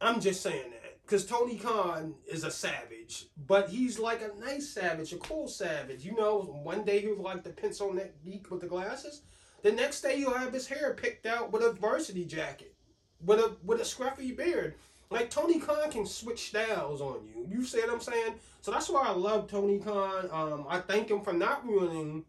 I'm 0.00 0.20
just 0.20 0.42
saying 0.42 0.70
that 0.70 0.79
because 1.10 1.26
Tony 1.26 1.56
Khan 1.56 2.14
is 2.30 2.44
a 2.44 2.52
savage, 2.52 3.26
but 3.48 3.68
he's 3.68 3.98
like 3.98 4.22
a 4.22 4.38
nice 4.38 4.68
savage, 4.68 5.12
a 5.12 5.16
cool 5.16 5.48
savage. 5.48 6.04
You 6.04 6.14
know, 6.14 6.60
one 6.62 6.84
day 6.84 7.00
he'll 7.00 7.20
like 7.20 7.42
the 7.42 7.50
pencil 7.50 7.92
neck 7.92 8.12
geek 8.24 8.48
with 8.48 8.60
the 8.60 8.68
glasses. 8.68 9.22
The 9.62 9.72
next 9.72 10.02
day 10.02 10.18
he'll 10.18 10.38
have 10.38 10.52
his 10.52 10.68
hair 10.68 10.94
picked 10.94 11.26
out 11.26 11.50
with 11.50 11.64
a 11.64 11.72
varsity 11.72 12.24
jacket, 12.24 12.76
with 13.24 13.40
a 13.40 13.56
with 13.64 13.80
a 13.80 13.82
scruffy 13.82 14.36
beard. 14.36 14.76
Like 15.10 15.30
Tony 15.30 15.58
Khan 15.58 15.90
can 15.90 16.06
switch 16.06 16.50
styles 16.50 17.00
on 17.00 17.26
you. 17.26 17.44
You 17.50 17.64
see 17.64 17.80
what 17.80 17.90
I'm 17.90 18.00
saying? 18.00 18.34
So 18.60 18.70
that's 18.70 18.88
why 18.88 19.08
I 19.08 19.10
love 19.10 19.50
Tony 19.50 19.80
Khan. 19.80 20.28
Um, 20.30 20.64
I 20.68 20.78
thank 20.78 21.10
him 21.10 21.22
for 21.22 21.32
not 21.32 21.66
ruining 21.66 22.24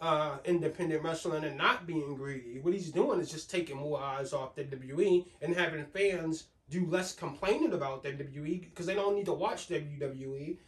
uh, 0.00 0.36
independent 0.44 1.02
wrestling 1.02 1.42
and 1.42 1.58
not 1.58 1.84
being 1.84 2.14
greedy. 2.14 2.60
What 2.60 2.74
he's 2.74 2.92
doing 2.92 3.18
is 3.18 3.32
just 3.32 3.50
taking 3.50 3.76
more 3.76 4.00
eyes 4.00 4.32
off 4.32 4.54
the 4.54 4.62
WWE 4.62 5.26
and 5.42 5.56
having 5.56 5.84
fans 5.86 6.44
do 6.70 6.86
less 6.86 7.14
complaining 7.14 7.72
about 7.72 8.04
WWE 8.04 8.60
because 8.60 8.86
they 8.86 8.94
don't 8.94 9.14
need 9.14 9.26
to 9.26 9.32
watch 9.32 9.68
WWE, 9.68 10.58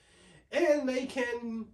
and 0.53 0.89
they 0.89 1.07
can, 1.07 1.67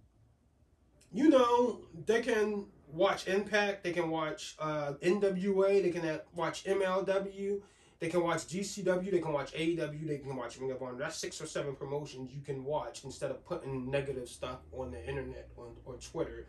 you 1.11 1.29
know, 1.29 1.81
they 2.05 2.21
can 2.21 2.65
watch 2.91 3.27
Impact, 3.27 3.83
they 3.83 3.91
can 3.91 4.09
watch 4.09 4.55
uh, 4.59 4.93
NWA, 5.01 5.81
they 5.81 5.89
can 5.89 6.19
watch 6.35 6.63
MLW, 6.65 7.61
they 7.99 8.09
can 8.09 8.23
watch 8.23 8.47
GCW, 8.47 9.11
they 9.11 9.19
can 9.19 9.33
watch 9.33 9.53
AEW, 9.53 10.07
they 10.07 10.17
can 10.17 10.35
watch 10.35 10.59
Ring 10.59 10.71
of 10.71 10.81
Honor. 10.81 10.97
That's 10.97 11.17
six 11.17 11.41
or 11.41 11.45
seven 11.45 11.75
promotions 11.75 12.31
you 12.31 12.41
can 12.41 12.63
watch 12.63 13.03
instead 13.03 13.31
of 13.31 13.43
putting 13.45 13.89
negative 13.89 14.29
stuff 14.29 14.59
on 14.71 14.91
the 14.91 15.03
internet 15.07 15.49
or, 15.55 15.67
or 15.85 15.95
Twitter 15.95 16.47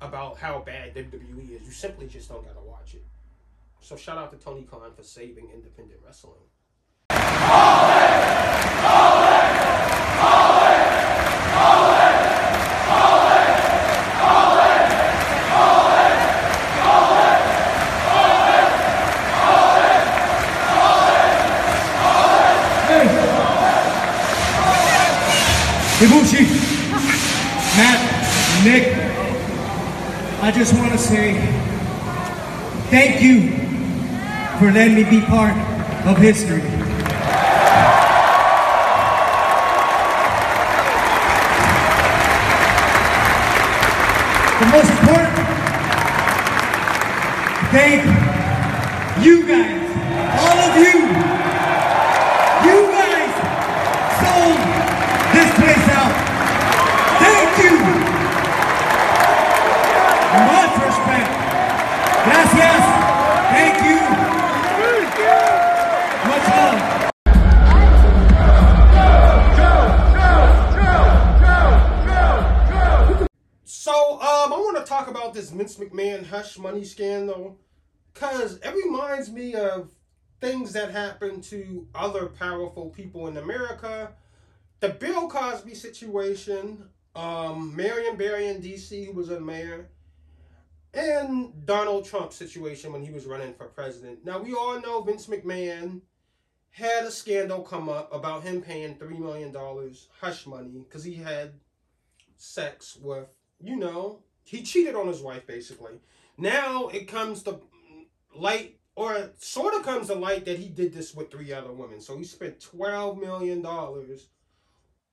about 0.00 0.38
how 0.38 0.60
bad 0.60 0.94
WWE 0.94 1.60
is. 1.60 1.66
You 1.66 1.72
simply 1.72 2.06
just 2.06 2.28
don't 2.28 2.46
gotta 2.46 2.64
watch 2.64 2.94
it. 2.94 3.04
So 3.80 3.96
shout 3.96 4.18
out 4.18 4.32
to 4.32 4.38
Tony 4.44 4.62
Khan 4.62 4.92
for 4.94 5.02
saving 5.02 5.50
independent 5.54 6.00
wrestling. 6.04 6.34
Ibushi, 25.98 26.46
Matt, 27.76 27.98
Nick, 28.62 28.94
I 30.40 30.52
just 30.52 30.72
want 30.74 30.92
to 30.92 30.98
say 30.98 31.34
thank 32.88 33.20
you 33.20 33.50
for 34.60 34.70
letting 34.70 34.94
me 34.94 35.02
be 35.02 35.20
part 35.26 35.56
of 36.06 36.18
history. 36.18 36.87
Thank 47.70 49.24
you. 49.24 49.46
Guys, 49.46 49.77
because 78.12 78.56
it 78.56 78.74
reminds 78.74 79.30
me 79.30 79.54
of 79.54 79.90
things 80.40 80.72
that 80.72 80.90
happened 80.90 81.42
to 81.44 81.86
other 81.94 82.26
powerful 82.26 82.90
people 82.90 83.26
in 83.28 83.36
America. 83.36 84.12
The 84.80 84.90
Bill 84.90 85.28
Cosby 85.28 85.74
situation, 85.74 86.84
um, 87.16 87.74
Marion 87.74 88.16
Barry 88.16 88.48
in 88.48 88.60
D.C., 88.60 89.04
who 89.06 89.12
was 89.12 89.30
a 89.30 89.40
mayor, 89.40 89.88
and 90.94 91.66
Donald 91.66 92.04
Trump 92.04 92.32
situation 92.32 92.92
when 92.92 93.02
he 93.02 93.10
was 93.10 93.26
running 93.26 93.54
for 93.54 93.66
president. 93.66 94.24
Now, 94.24 94.38
we 94.38 94.54
all 94.54 94.80
know 94.80 95.02
Vince 95.02 95.26
McMahon 95.26 96.00
had 96.70 97.04
a 97.04 97.10
scandal 97.10 97.62
come 97.62 97.88
up 97.88 98.12
about 98.14 98.44
him 98.44 98.62
paying 98.62 98.94
$3 98.94 99.18
million 99.18 99.54
hush 100.20 100.46
money 100.46 100.84
because 100.88 101.02
he 101.02 101.14
had 101.14 101.54
sex 102.36 102.96
with 103.02 103.26
you 103.60 103.76
know, 103.76 104.20
he 104.44 104.62
cheated 104.62 104.94
on 104.94 105.06
his 105.08 105.20
wife 105.20 105.46
basically. 105.46 106.00
Now 106.38 106.86
it 106.88 107.08
comes 107.08 107.42
to 107.42 107.60
light, 108.34 108.78
or 108.94 109.30
sort 109.38 109.74
of 109.74 109.82
comes 109.82 110.06
to 110.06 110.14
light 110.14 110.44
that 110.44 110.58
he 110.58 110.68
did 110.68 110.94
this 110.94 111.12
with 111.12 111.30
three 111.32 111.52
other 111.52 111.72
women. 111.72 112.00
So 112.00 112.16
he 112.16 112.24
spent 112.24 112.60
$12 112.60 113.20
million 113.20 113.66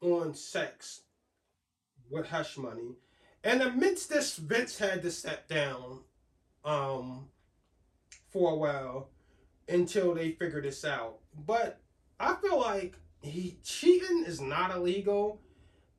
on 0.01 0.35
sex 0.35 1.01
with 2.09 2.27
hush 2.27 2.57
money. 2.57 2.95
And 3.43 3.61
amidst 3.61 4.09
this, 4.09 4.37
Vince 4.37 4.77
had 4.77 5.01
to 5.01 5.11
step 5.11 5.47
down 5.47 6.01
um, 6.63 7.27
for 8.29 8.51
a 8.51 8.55
while 8.55 9.09
until 9.67 10.13
they 10.13 10.31
figure 10.31 10.61
this 10.61 10.85
out. 10.85 11.17
But 11.45 11.81
I 12.19 12.35
feel 12.35 12.59
like 12.59 12.95
he 13.21 13.57
cheating 13.63 14.25
is 14.25 14.39
not 14.39 14.75
illegal, 14.75 15.41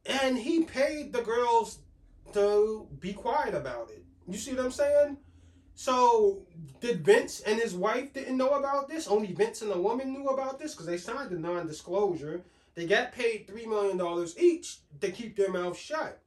and 0.04 0.38
he 0.38 0.64
paid 0.64 1.12
the 1.12 1.22
girls 1.22 1.80
to 2.32 2.86
be 3.00 3.12
quiet 3.12 3.54
about 3.54 3.90
it. 3.90 4.05
You 4.28 4.38
see 4.38 4.54
what 4.54 4.64
I'm 4.64 4.70
saying? 4.70 5.16
So 5.74 6.42
did 6.80 7.04
Vince 7.04 7.40
and 7.40 7.60
his 7.60 7.74
wife 7.74 8.12
didn't 8.12 8.38
know 8.38 8.50
about 8.50 8.88
this? 8.88 9.06
Only 9.06 9.32
Vince 9.32 9.62
and 9.62 9.70
the 9.70 9.80
woman 9.80 10.12
knew 10.12 10.28
about 10.28 10.58
this 10.58 10.72
because 10.72 10.86
they 10.86 10.96
signed 10.96 11.32
a 11.32 11.38
non-disclosure. 11.38 12.42
They 12.74 12.86
got 12.86 13.12
paid 13.12 13.46
three 13.46 13.66
million 13.66 13.96
dollars 13.96 14.38
each 14.38 14.78
to 15.00 15.10
keep 15.10 15.36
their 15.36 15.52
mouth 15.52 15.78
shut. 15.78 16.20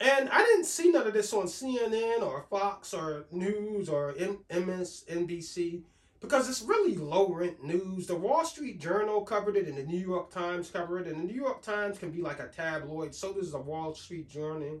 And 0.00 0.28
I 0.28 0.44
didn't 0.44 0.66
see 0.66 0.90
none 0.90 1.06
of 1.06 1.14
this 1.14 1.32
on 1.32 1.46
CNN 1.46 2.22
or 2.22 2.44
Fox 2.50 2.92
or 2.92 3.24
News 3.30 3.88
or 3.88 4.12
MSNBC 4.12 5.82
because 6.20 6.48
it's 6.48 6.62
really 6.62 6.96
low 6.96 7.32
rent 7.32 7.64
news. 7.64 8.06
The 8.06 8.16
Wall 8.16 8.44
Street 8.44 8.80
Journal 8.80 9.22
covered 9.22 9.56
it 9.56 9.68
and 9.68 9.78
the 9.78 9.84
New 9.84 9.98
York 9.98 10.30
Times 10.30 10.70
covered 10.70 11.06
it. 11.06 11.14
And 11.14 11.22
the 11.22 11.32
New 11.32 11.40
York 11.40 11.62
Times 11.62 11.98
can 11.98 12.10
be 12.10 12.20
like 12.20 12.40
a 12.40 12.48
tabloid, 12.48 13.14
so 13.14 13.32
does 13.32 13.52
the 13.52 13.58
Wall 13.58 13.94
Street 13.94 14.28
Journal. 14.28 14.80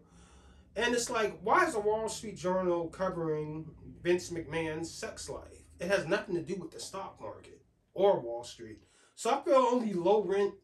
And 0.76 0.94
it's 0.94 1.08
like, 1.08 1.38
why 1.42 1.64
is 1.64 1.72
the 1.72 1.80
Wall 1.80 2.08
Street 2.08 2.36
Journal 2.36 2.88
covering 2.88 3.64
Vince 4.02 4.28
McMahon's 4.30 4.90
sex 4.90 5.28
life? 5.28 5.64
It 5.80 5.88
has 5.88 6.06
nothing 6.06 6.34
to 6.34 6.42
do 6.42 6.56
with 6.60 6.70
the 6.70 6.78
stock 6.78 7.18
market 7.20 7.62
or 7.94 8.20
Wall 8.20 8.44
Street. 8.44 8.82
So 9.14 9.30
I 9.30 9.40
feel 9.40 9.54
only 9.56 9.94
low 9.94 10.22
rent 10.22 10.54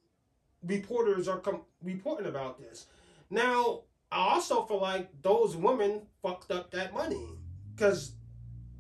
reporters 0.63 1.29
are 1.29 1.39
com- 1.39 1.63
reporting 1.83 2.27
about 2.27 2.61
this. 2.61 2.87
Now, 3.31 3.85
I 4.11 4.35
also 4.35 4.63
feel 4.65 4.81
like 4.81 5.11
those 5.23 5.57
women 5.57 6.03
fucked 6.23 6.51
up 6.51 6.71
that 6.73 6.93
money 6.93 7.27
because 7.75 8.13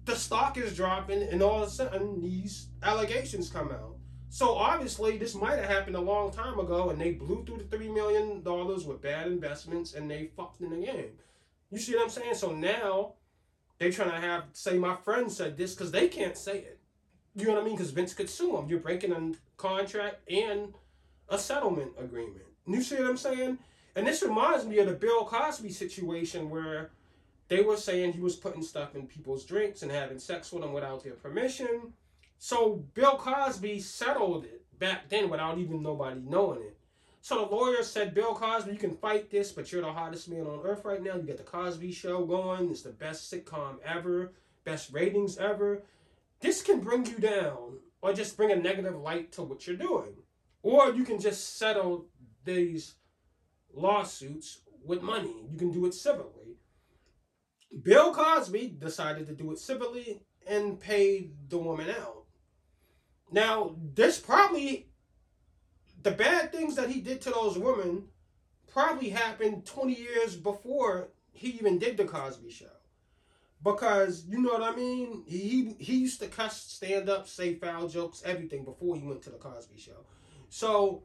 the 0.05 0.15
stock 0.15 0.59
is 0.59 0.77
dropping 0.77 1.23
and 1.23 1.43
all 1.43 1.63
of 1.63 1.69
a 1.69 1.71
sudden 1.71 2.21
these 2.21 2.69
allegations 2.83 3.49
come 3.49 3.71
out. 3.71 3.92
So 4.33 4.55
obviously 4.55 5.19
this 5.19 5.35
might 5.35 5.59
have 5.59 5.69
happened 5.69 5.95
a 5.95 6.01
long 6.01 6.31
time 6.31 6.59
ago 6.59 6.89
and 6.89 6.99
they 6.99 7.13
blew 7.13 7.45
through 7.45 7.59
the 7.59 7.65
three 7.65 7.91
million 7.91 8.43
dollars 8.43 8.87
with 8.87 9.03
bad 9.03 9.27
investments 9.27 9.93
and 9.93 10.11
they 10.11 10.31
fucked 10.35 10.63
in 10.63 10.71
the 10.71 10.87
game. 10.87 11.11
You 11.71 11.79
see 11.79 11.95
what 11.95 12.05
I'm 12.05 12.09
saying? 12.09 12.37
So 12.37 12.51
now 12.51 13.13
they 13.77 13.91
trying 13.91 14.11
to 14.11 14.17
have 14.17 14.45
say 14.55 14.79
my 14.79 14.97
friend 14.97 15.31
said 15.31 15.59
this 15.59 15.75
because 15.75 15.93
they 15.93 16.09
can't 16.09 16.35
say 16.35 16.61
it. 16.61 16.81
You 17.37 17.45
know 17.45 17.53
what 17.53 17.61
I 17.61 17.65
mean? 17.67 17.77
Because 17.77 17.91
Vince 17.91 18.15
could 18.15 18.31
sue 18.31 18.53
them. 18.53 18.71
You're 18.71 18.81
breaking 18.81 19.13
a 19.13 19.33
contract 19.59 20.27
and 20.31 20.73
a 21.29 21.39
settlement 21.39 21.93
agreement. 21.99 22.47
You 22.67 22.83
see 22.83 22.97
what 22.97 23.11
I'm 23.11 23.19
saying? 23.19 23.59
And 23.97 24.07
this 24.07 24.23
reminds 24.23 24.65
me 24.65 24.79
of 24.79 24.87
the 24.87 24.95
Bill 24.95 25.27
Cosby 25.27 25.69
situation 25.69 26.49
where 26.49 26.91
they 27.49 27.61
were 27.61 27.77
saying 27.77 28.15
he 28.15 28.21
was 28.21 28.37
putting 28.37 28.63
stuff 28.63 28.95
in 28.95 29.07
people's 29.07 29.45
drinks 29.45 29.83
and 29.83 29.93
having 29.93 30.19
sex 30.19 30.51
with 30.51 30.63
them 30.63 30.73
without 30.73 31.05
their 31.05 31.17
permission. 31.17 31.93
So 32.45 32.85
Bill 32.95 33.19
Cosby 33.19 33.79
settled 33.79 34.47
it 34.47 34.65
back 34.81 35.09
then 35.09 35.31
without 35.31 35.59
even 35.59 35.81
nobody 35.81 36.19
knowing 36.19 36.63
it. 36.63 36.77
So 37.21 37.37
the 37.37 37.55
lawyer 37.55 37.85
said, 37.85 38.15
Bill 38.15 38.35
Cosby, 38.35 38.73
you 38.73 38.79
can 38.79 38.97
fight 38.97 39.31
this, 39.31 39.53
but 39.53 39.71
you're 39.71 39.83
the 39.83 39.93
hottest 39.93 40.29
man 40.29 40.49
on 40.49 40.67
earth 40.67 40.85
right 40.85 41.01
now. 41.01 41.15
You 41.15 41.23
get 41.23 41.37
the 41.37 41.45
Cosby 41.45 41.93
Show 41.93 42.27
going. 42.27 42.69
It's 42.69 42.83
the 42.83 42.91
best 42.91 43.33
sitcom 43.33 43.77
ever, 43.85 44.33
best 44.65 44.93
ratings 44.93 45.39
ever. 45.39 45.85
This 46.41 46.63
can 46.63 46.81
bring 46.81 47.07
you 47.07 47.19
down 47.21 47.79
or 48.01 48.13
just 48.13 48.37
bring 48.37 48.51
a 48.51 48.57
negative 48.57 48.97
light 48.97 49.31
to 49.35 49.45
what 49.45 49.65
you're 49.69 49.77
doing. 49.77 50.15
Or 50.65 50.93
you 50.93 51.05
can 51.05 51.21
just 51.21 51.59
settle 51.59 52.07
these 52.45 52.97
lawsuits 53.73 54.63
with 54.85 55.01
money. 55.01 55.47
You 55.49 55.57
can 55.57 55.71
do 55.71 55.87
it 55.87 55.95
civilly. 55.95 56.57
Bill 57.85 58.13
Cosby 58.13 58.79
decided 58.81 59.29
to 59.29 59.33
do 59.33 59.53
it 59.53 59.61
civilly 59.61 60.23
and 60.45 60.81
paid 60.81 61.35
the 61.49 61.59
woman 61.59 61.89
out. 61.89 62.22
Now, 63.33 63.77
this 63.95 64.21
probably, 64.21 64.89
the 66.03 66.11
bad 66.11 66.53
things 66.53 66.77
that 66.77 66.91
he 66.91 67.01
did 67.01 67.23
to 67.23 67.31
those 67.31 67.59
women 67.59 68.05
probably 68.71 69.09
happened 69.09 69.65
20 69.65 69.95
years 69.95 70.37
before 70.37 71.09
he 71.33 71.49
even 71.51 71.79
did 71.79 71.97
the 71.97 72.05
Cosby 72.05 72.51
Show. 72.51 72.67
Because, 73.65 74.25
you 74.27 74.41
know 74.41 74.53
what 74.53 74.63
I 74.63 74.75
mean? 74.75 75.25
He, 75.27 75.77
he 75.79 75.97
used 75.97 76.21
to 76.21 76.27
cuss, 76.27 76.61
stand 76.61 77.09
up, 77.09 77.29
say 77.29 77.55
foul 77.55 77.89
jokes, 77.89 78.23
everything 78.25 78.65
before 78.65 78.97
he 78.97 79.03
went 79.03 79.23
to 79.23 79.31
the 79.31 79.37
Cosby 79.37 79.79
Show. 79.79 80.05
So, 80.49 81.05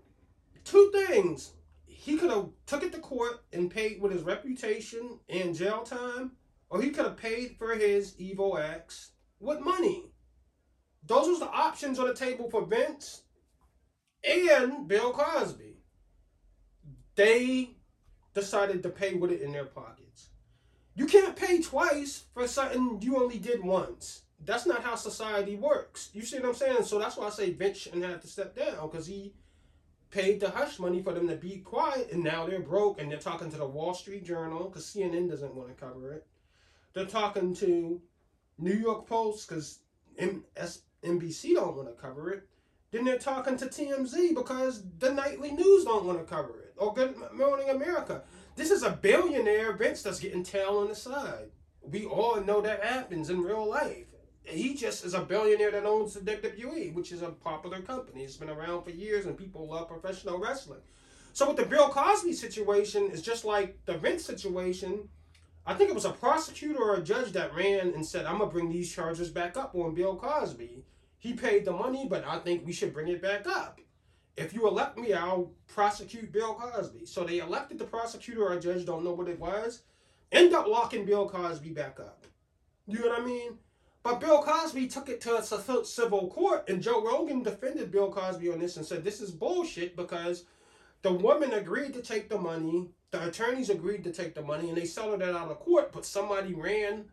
two 0.66 0.92
things 0.94 1.54
he 1.86 2.18
could 2.18 2.30
have 2.30 2.50
took 2.66 2.84
it 2.84 2.92
to 2.94 3.00
court 3.00 3.44
and 3.54 3.72
paid 3.72 4.02
with 4.02 4.12
his 4.12 4.24
reputation 4.24 5.20
and 5.30 5.56
jail 5.56 5.84
time, 5.84 6.32
or 6.70 6.82
he 6.82 6.90
could 6.90 7.06
have 7.06 7.18
paid 7.18 7.56
for 7.58 7.76
his 7.76 8.16
evil 8.18 8.58
acts 8.58 9.12
with 9.40 9.60
money. 9.60 10.12
Those 11.08 11.28
was 11.28 11.40
the 11.40 11.50
options 11.50 12.00
on 12.00 12.08
the 12.08 12.14
table 12.14 12.50
for 12.50 12.66
Vince 12.66 13.24
and 14.24 14.88
Bill 14.88 15.12
Cosby. 15.14 15.78
They 17.16 17.72
decided 18.34 18.84
to 18.84 18.90
pay 18.90 19.16
with 19.16 19.32
it 19.32 19.42
in 19.42 19.52
their 19.52 19.66
pockets. 19.66 20.30
You 20.96 21.06
can't 21.06 21.36
pay 21.36 21.62
twice 21.62 22.26
for 22.34 22.48
something 22.48 23.00
you 23.02 23.18
only 23.18 23.40
did 23.40 23.64
once. 23.64 24.24
That's 24.44 24.66
not 24.66 24.84
how 24.84 24.96
society 24.96 25.56
works. 25.56 26.10
You 26.14 26.22
see 26.24 26.38
what 26.38 26.50
I'm 26.50 26.54
saying? 26.56 26.84
So 26.84 27.00
that's 27.00 27.18
why 27.18 27.28
I 27.28 27.30
say 27.30 27.52
Vince 27.52 27.78
shouldn't 27.78 28.04
have 28.04 28.22
to 28.22 28.28
step 28.28 28.56
down 28.56 28.90
because 28.90 29.08
he 29.08 29.34
paid 30.12 30.40
the 30.40 30.50
hush 30.50 30.80
money 30.80 31.02
for 31.02 31.14
them 31.14 31.28
to 31.28 31.36
be 31.36 31.58
quiet, 31.58 32.12
and 32.12 32.24
now 32.24 32.46
they're 32.46 32.60
broke, 32.60 33.02
and 33.02 33.12
they're 33.12 33.20
talking 33.20 33.50
to 33.52 33.58
the 33.58 33.66
Wall 33.66 33.94
Street 33.94 34.24
Journal 34.26 34.66
because 34.66 34.86
CNN 34.86 35.30
doesn't 35.30 35.56
want 35.56 35.70
to 35.70 35.76
cover 35.76 36.14
it. 36.14 36.28
They're 36.94 37.06
talking 37.06 37.54
to 37.56 38.02
New 38.58 38.74
York 38.74 39.08
Post 39.08 39.50
because 39.50 39.80
NBC 41.08 41.54
don't 41.54 41.76
want 41.76 41.90
to 41.90 42.02
cover 42.02 42.32
it. 42.32 42.48
Then 42.92 43.06
they're 43.06 43.18
talking 43.18 43.58
to 43.58 43.66
TMZ 43.66 44.36
because 44.36 44.84
the 45.00 45.12
nightly 45.12 45.52
news 45.52 45.84
don't 45.84 46.06
want 46.06 46.20
to 46.20 46.26
cover 46.26 46.60
it. 46.62 46.74
Or 46.78 46.94
Good 46.94 47.16
Morning 47.34 47.70
America. 47.70 48.24
This 48.56 48.72
is 48.72 48.84
a 48.84 48.92
billionaire 48.92 49.74
Vince 49.74 50.04
that's 50.04 50.20
getting 50.20 50.44
tail 50.44 50.78
on 50.78 50.88
the 50.88 50.96
side. 50.96 51.52
We 51.82 52.06
all 52.06 52.42
know 52.42 52.62
that 52.62 52.84
happens 52.84 53.30
in 53.30 53.42
real 53.42 53.68
life 53.68 54.08
he 54.50 54.74
just 54.74 55.06
is 55.06 55.14
a 55.14 55.22
billionaire 55.22 55.72
that 55.72 55.86
owns 55.86 56.14
the 56.14 56.22
WWE, 56.22 56.94
which 56.94 57.12
is 57.12 57.22
a 57.22 57.30
popular 57.30 57.82
company. 57.82 58.24
It's 58.24 58.38
been 58.38 58.50
around 58.50 58.84
for 58.84 58.92
years, 58.92 59.26
and 59.26 59.38
people 59.38 59.68
love 59.68 59.90
professional 59.90 60.40
wrestling. 60.40 60.80
So 61.34 61.48
with 61.48 61.58
the 61.58 61.66
Bill 61.66 61.90
Cosby 61.90 62.34
situation, 62.34 63.10
it's 63.12 63.22
just 63.22 63.46
like 63.46 63.78
the 63.86 63.98
Vince 63.98 64.26
situation. 64.26 65.10
I 65.66 65.74
think 65.74 65.90
it 65.90 65.96
was 65.96 66.06
a 66.06 66.12
prosecutor 66.12 66.82
or 66.82 66.96
a 66.96 67.04
judge 67.04 67.34
that 67.34 67.54
ran 67.54 67.94
and 67.94 68.06
said, 68.06 68.26
"I'm 68.26 68.40
gonna 68.40 68.50
bring 68.50 68.70
these 68.70 68.92
charges 68.92 69.30
back 69.30 69.58
up 69.58 69.76
on 69.76 69.94
Bill 69.94 70.16
Cosby." 70.16 70.86
He 71.28 71.34
paid 71.34 71.66
the 71.66 71.74
money, 71.74 72.08
but 72.10 72.26
I 72.26 72.40
think 72.40 72.66
we 72.66 72.72
should 72.72 72.94
bring 72.94 73.10
it 73.10 73.22
back 73.22 73.46
up. 73.48 73.82
If 74.38 74.54
you 74.54 74.66
elect 74.66 74.98
me, 74.98 75.12
I'll 75.12 75.52
prosecute 75.68 76.32
Bill 76.32 76.54
Cosby. 76.54 77.06
So 77.06 77.26
they 77.26 77.40
elected 77.40 77.80
the 77.80 77.84
prosecutor 77.84 78.48
or 78.48 78.58
judge, 78.58 78.86
don't 78.86 79.04
know 79.04 79.12
what 79.12 79.28
it 79.28 79.38
was, 79.38 79.82
end 80.32 80.54
up 80.54 80.68
locking 80.68 81.04
Bill 81.04 81.28
Cosby 81.28 81.72
back 81.72 82.00
up. 82.00 82.26
You 82.88 83.00
know 83.00 83.10
what 83.10 83.22
I 83.22 83.26
mean? 83.26 83.58
But 84.04 84.22
Bill 84.22 84.42
Cosby 84.42 84.88
took 84.88 85.10
it 85.10 85.20
to 85.20 85.36
a 85.36 85.84
civil 85.84 86.30
court, 86.30 86.70
and 86.70 86.82
Joe 86.82 87.04
Rogan 87.04 87.44
defended 87.44 87.92
Bill 87.92 88.10
Cosby 88.10 88.50
on 88.50 88.60
this 88.60 88.78
and 88.78 88.86
said 88.86 89.04
this 89.04 89.20
is 89.20 89.30
bullshit 89.30 89.98
because 89.98 90.46
the 91.02 91.12
woman 91.12 91.52
agreed 91.52 91.94
to 91.96 92.02
take 92.02 92.30
the 92.30 92.40
money, 92.40 92.88
the 93.12 93.28
attorneys 93.28 93.70
agreed 93.70 94.06
to 94.06 94.14
take 94.14 94.34
the 94.34 94.42
money, 94.42 94.70
and 94.70 94.78
they 94.78 94.86
settled 94.86 95.22
it 95.22 95.36
out 95.36 95.52
of 95.52 95.60
court. 95.60 95.92
But 95.92 96.06
somebody 96.06 96.54
ran 96.54 97.10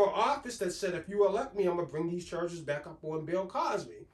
for 0.00 0.14
office 0.14 0.56
that 0.56 0.72
said, 0.72 0.94
if 0.94 1.10
you 1.10 1.26
elect 1.26 1.54
me, 1.54 1.66
I'm 1.66 1.76
gonna 1.76 1.86
bring 1.86 2.08
these 2.08 2.24
charges 2.24 2.60
back 2.60 2.86
up 2.86 3.04
on 3.04 3.26
Bill 3.26 3.46
Cosby. 3.46 4.06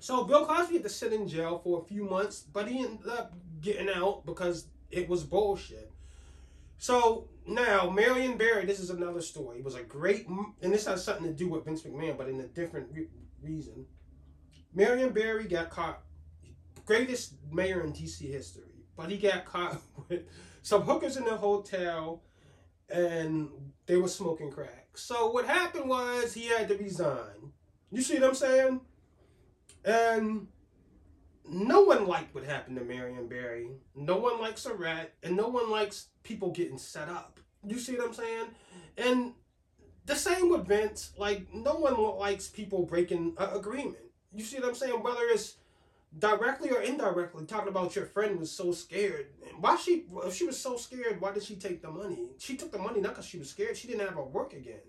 So 0.00 0.24
Bill 0.24 0.44
Cosby 0.44 0.74
had 0.74 0.82
to 0.82 0.88
sit 0.88 1.12
in 1.12 1.28
jail 1.28 1.60
for 1.62 1.80
a 1.80 1.84
few 1.84 2.02
months, 2.02 2.40
but 2.40 2.66
he 2.66 2.80
ended 2.80 3.06
up 3.06 3.32
getting 3.60 3.88
out 3.88 4.26
because 4.26 4.66
it 4.90 5.08
was 5.08 5.22
bullshit. 5.22 5.92
So 6.78 7.28
now, 7.46 7.88
Marion 7.90 8.36
Barry, 8.36 8.64
this 8.64 8.80
is 8.80 8.90
another 8.90 9.20
story. 9.20 9.58
It 9.58 9.64
was 9.64 9.76
a 9.76 9.84
great, 9.84 10.26
and 10.28 10.72
this 10.72 10.86
has 10.86 11.04
something 11.04 11.26
to 11.26 11.32
do 11.32 11.48
with 11.48 11.64
Vince 11.64 11.82
McMahon, 11.82 12.18
but 12.18 12.28
in 12.28 12.40
a 12.40 12.46
different 12.48 12.88
re- 12.92 13.08
reason. 13.40 13.86
Marion 14.74 15.10
Barry 15.10 15.44
got 15.46 15.70
caught, 15.70 16.02
greatest 16.84 17.34
mayor 17.52 17.84
in 17.84 17.92
DC 17.92 18.22
history, 18.22 18.84
but 18.96 19.10
he 19.10 19.16
got 19.16 19.44
caught 19.44 19.80
with 20.08 20.22
some 20.62 20.82
hookers 20.82 21.16
in 21.16 21.24
the 21.24 21.36
hotel 21.36 22.22
and 22.90 23.48
they 23.86 23.96
were 23.96 24.08
smoking 24.08 24.50
crack. 24.50 24.87
So 24.98 25.30
what 25.30 25.46
happened 25.46 25.88
was 25.88 26.34
he 26.34 26.46
had 26.46 26.68
to 26.68 26.76
resign. 26.76 27.52
You 27.90 28.02
see 28.02 28.14
what 28.14 28.24
I'm 28.24 28.34
saying? 28.34 28.80
And 29.84 30.48
no 31.48 31.82
one 31.82 32.06
liked 32.06 32.34
what 32.34 32.44
happened 32.44 32.78
to 32.78 32.84
Marion 32.84 33.28
Barry. 33.28 33.70
No 33.94 34.16
one 34.16 34.40
likes 34.40 34.66
a 34.66 34.74
rat, 34.74 35.14
and 35.22 35.36
no 35.36 35.48
one 35.48 35.70
likes 35.70 36.08
people 36.22 36.50
getting 36.50 36.78
set 36.78 37.08
up. 37.08 37.40
You 37.66 37.78
see 37.78 37.96
what 37.96 38.08
I'm 38.08 38.14
saying? 38.14 38.46
And 38.96 39.32
the 40.04 40.16
same 40.16 40.50
with 40.50 40.66
Vince. 40.66 41.12
Like 41.16 41.52
no 41.54 41.74
one 41.74 41.96
likes 42.18 42.48
people 42.48 42.84
breaking 42.84 43.34
an 43.38 43.56
agreement. 43.56 43.96
You 44.32 44.44
see 44.44 44.58
what 44.58 44.68
I'm 44.68 44.74
saying? 44.74 45.02
Whether 45.02 45.22
it's 45.30 45.56
directly 46.18 46.70
or 46.70 46.80
indirectly, 46.80 47.44
talking 47.46 47.68
about 47.68 47.94
your 47.94 48.06
friend 48.06 48.38
was 48.38 48.50
so 48.50 48.72
scared. 48.72 49.26
Why 49.60 49.76
she? 49.76 50.06
If 50.24 50.34
she 50.34 50.44
was 50.44 50.58
so 50.58 50.76
scared, 50.76 51.20
why 51.20 51.32
did 51.32 51.42
she 51.42 51.56
take 51.56 51.82
the 51.82 51.90
money? 51.90 52.30
She 52.38 52.56
took 52.56 52.72
the 52.72 52.78
money 52.78 53.00
not 53.00 53.12
because 53.12 53.26
she 53.26 53.38
was 53.38 53.50
scared. 53.50 53.76
She 53.76 53.88
didn't 53.88 54.06
have 54.06 54.14
her 54.14 54.24
work 54.24 54.52
again, 54.52 54.80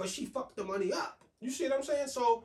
but 0.00 0.08
she 0.08 0.24
fucked 0.24 0.56
the 0.56 0.64
money 0.64 0.94
up. 0.94 1.20
You 1.42 1.50
see 1.50 1.64
what 1.64 1.74
I'm 1.74 1.82
saying? 1.82 2.08
So 2.08 2.44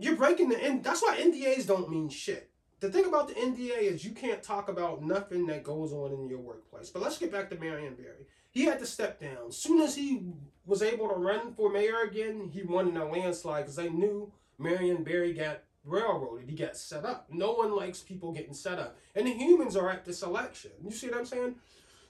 you're 0.00 0.16
breaking 0.16 0.48
the 0.48 0.60
end. 0.60 0.82
That's 0.82 1.00
why 1.00 1.16
NDAs 1.16 1.64
don't 1.64 1.88
mean 1.88 2.08
shit. 2.08 2.50
the 2.80 2.90
thing 2.90 3.04
about 3.04 3.28
the 3.28 3.34
NDA 3.34 3.82
is 3.82 4.04
you 4.04 4.10
can't 4.10 4.42
talk 4.42 4.68
about 4.68 5.00
nothing 5.00 5.46
that 5.46 5.62
goes 5.62 5.92
on 5.92 6.12
in 6.12 6.28
your 6.28 6.40
workplace. 6.40 6.90
But 6.90 7.02
let's 7.02 7.18
get 7.18 7.30
back 7.30 7.50
to 7.50 7.56
Marion 7.56 7.94
Barry. 7.94 8.26
He 8.50 8.64
had 8.64 8.80
to 8.80 8.86
step 8.86 9.20
down. 9.20 9.52
Soon 9.52 9.80
as 9.80 9.94
he 9.94 10.24
was 10.66 10.82
able 10.82 11.08
to 11.08 11.14
run 11.14 11.54
for 11.54 11.70
mayor 11.70 12.00
again, 12.04 12.50
he 12.52 12.62
won 12.62 12.88
in 12.88 12.96
a 12.96 13.08
landslide 13.08 13.64
because 13.64 13.76
they 13.76 13.88
knew 13.88 14.32
Marion 14.58 15.04
Barry 15.04 15.32
got 15.32 15.62
railroaded. 15.84 16.48
He 16.50 16.56
got 16.56 16.76
set 16.76 17.04
up. 17.04 17.28
No 17.30 17.52
one 17.52 17.76
likes 17.76 18.00
people 18.00 18.32
getting 18.32 18.54
set 18.54 18.80
up. 18.80 18.96
And 19.14 19.28
the 19.28 19.34
humans 19.34 19.76
are 19.76 19.88
at 19.88 20.04
this 20.04 20.22
election. 20.22 20.72
You 20.82 20.90
see 20.90 21.10
what 21.10 21.18
I'm 21.18 21.26
saying? 21.26 21.54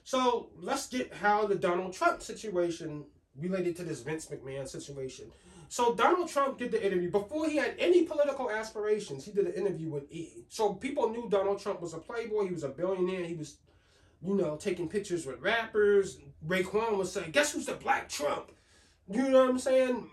So 0.03 0.49
let's 0.59 0.87
get 0.87 1.13
how 1.13 1.45
the 1.45 1.55
Donald 1.55 1.93
Trump 1.93 2.23
situation 2.23 3.05
related 3.39 3.75
to 3.77 3.83
this 3.83 4.01
Vince 4.01 4.27
McMahon 4.27 4.67
situation. 4.67 5.31
So 5.69 5.95
Donald 5.95 6.27
Trump 6.27 6.57
did 6.57 6.71
the 6.71 6.85
interview 6.85 7.09
before 7.09 7.47
he 7.47 7.55
had 7.55 7.75
any 7.79 8.03
political 8.03 8.51
aspirations. 8.51 9.23
He 9.23 9.31
did 9.31 9.47
an 9.47 9.53
interview 9.53 9.89
with 9.89 10.11
E. 10.11 10.45
So 10.49 10.73
people 10.73 11.09
knew 11.09 11.29
Donald 11.29 11.61
Trump 11.61 11.81
was 11.81 11.93
a 11.93 11.97
playboy. 11.97 12.47
He 12.47 12.53
was 12.53 12.65
a 12.65 12.69
billionaire. 12.69 13.23
He 13.23 13.35
was, 13.35 13.57
you 14.21 14.35
know, 14.35 14.57
taking 14.57 14.89
pictures 14.89 15.25
with 15.25 15.39
rappers. 15.39 16.17
Raekwon 16.45 16.97
was 16.97 17.13
saying, 17.13 17.31
"Guess 17.31 17.53
who's 17.53 17.67
the 17.67 17.75
Black 17.75 18.09
Trump?" 18.09 18.51
You 19.09 19.29
know 19.29 19.41
what 19.41 19.49
I'm 19.49 19.59
saying? 19.59 20.09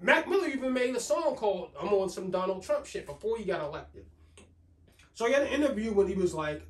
Mac 0.00 0.28
Miller 0.28 0.48
even 0.48 0.72
made 0.72 0.96
a 0.96 1.00
song 1.00 1.36
called 1.36 1.72
"I'm 1.78 1.92
on 1.92 2.08
some 2.08 2.30
Donald 2.30 2.62
Trump 2.62 2.86
shit" 2.86 3.04
before 3.04 3.36
he 3.36 3.44
got 3.44 3.60
elected. 3.60 4.06
So 5.12 5.26
he 5.26 5.34
had 5.34 5.42
an 5.42 5.48
interview 5.48 5.92
when 5.92 6.06
he 6.06 6.14
was 6.14 6.32
like, 6.32 6.62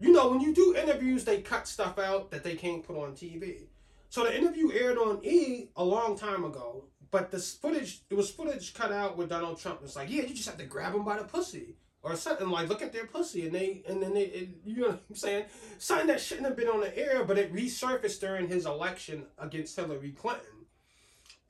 you 0.00 0.10
know, 0.12 0.30
when 0.30 0.40
you 0.40 0.54
do 0.54 0.74
interviews, 0.74 1.24
they 1.24 1.42
cut 1.42 1.68
stuff 1.68 1.98
out 1.98 2.30
that 2.30 2.42
they 2.42 2.56
can't 2.56 2.82
put 2.82 2.96
on 2.96 3.12
TV. 3.12 3.66
So 4.10 4.24
the 4.24 4.36
interview 4.36 4.72
aired 4.72 4.98
on 4.98 5.24
E 5.24 5.68
a 5.76 5.84
long 5.84 6.18
time 6.18 6.44
ago, 6.44 6.84
but 7.12 7.30
this 7.30 7.54
footage, 7.54 8.02
it 8.10 8.14
was 8.14 8.28
footage 8.28 8.74
cut 8.74 8.90
out 8.90 9.16
with 9.16 9.28
Donald 9.28 9.60
Trump. 9.60 9.80
It's 9.84 9.94
like, 9.94 10.10
yeah, 10.10 10.22
you 10.22 10.34
just 10.34 10.48
have 10.48 10.58
to 10.58 10.64
grab 10.64 10.92
them 10.92 11.04
by 11.04 11.16
the 11.16 11.24
pussy 11.24 11.76
or 12.02 12.16
something 12.16 12.48
like 12.48 12.68
look 12.68 12.82
at 12.82 12.92
their 12.92 13.06
pussy 13.06 13.46
and 13.46 13.54
they 13.54 13.82
and 13.86 14.02
then 14.02 14.14
they 14.14 14.22
it, 14.22 14.48
you 14.64 14.80
know 14.80 14.88
what 14.88 15.02
I'm 15.10 15.16
saying 15.16 15.44
something 15.78 16.06
that 16.06 16.20
shouldn't 16.20 16.46
have 16.46 16.56
been 16.56 16.68
on 16.68 16.80
the 16.80 16.96
air 16.96 17.24
but 17.24 17.38
it 17.38 17.52
resurfaced 17.52 18.20
during 18.20 18.48
his 18.48 18.64
election 18.64 19.26
against 19.38 19.76
Hillary 19.76 20.12
Clinton 20.12 20.66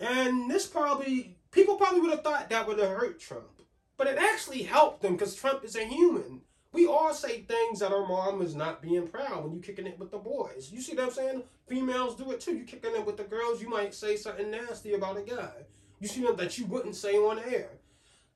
and 0.01 0.51
this 0.51 0.66
probably 0.66 1.37
people 1.53 1.77
probably 1.77 2.01
would 2.01 2.11
have 2.11 2.25
thought 2.25 2.51
that 2.51 2.66
would 2.66 2.81
have 2.81 2.88
hurt 2.88 3.20
Trump 3.20 3.62
but 3.96 4.09
it 4.09 4.18
actually 4.18 4.64
helped 4.64 5.05
him 5.05 5.12
because 5.12 5.37
Trump 5.37 5.64
is 5.64 5.77
a 5.77 5.85
human 5.85 6.40
we 6.72 6.87
all 6.87 7.12
say 7.12 7.40
things 7.42 7.80
that 7.80 7.92
our 7.92 8.06
mom 8.06 8.42
is 8.42 8.54
not 8.54 8.80
being 8.83 9.06
proud 9.09 9.44
when 9.44 9.52
you 9.52 9.61
kicking 9.61 9.87
it 9.87 9.98
with 9.98 10.11
the 10.11 10.18
boys 10.18 10.70
you 10.72 10.80
see 10.80 10.94
what 10.94 11.04
I'm 11.04 11.11
saying 11.11 11.42
females 11.66 12.16
do 12.16 12.30
it 12.30 12.40
too 12.40 12.56
you 12.56 12.64
kicking 12.64 12.94
it 12.94 13.06
with 13.06 13.16
the 13.16 13.24
girls 13.24 13.61
you 13.61 13.68
might 13.68 13.94
say 13.94 14.16
something 14.16 14.50
nasty 14.50 14.94
about 14.94 15.18
a 15.18 15.22
guy 15.22 15.64
you 15.98 16.09
see 16.09 16.22
them 16.22 16.37
that 16.37 16.59
you 16.59 16.66
wouldn't 16.66 16.96
say 16.96 17.16
on 17.16 17.38
air 17.38 17.80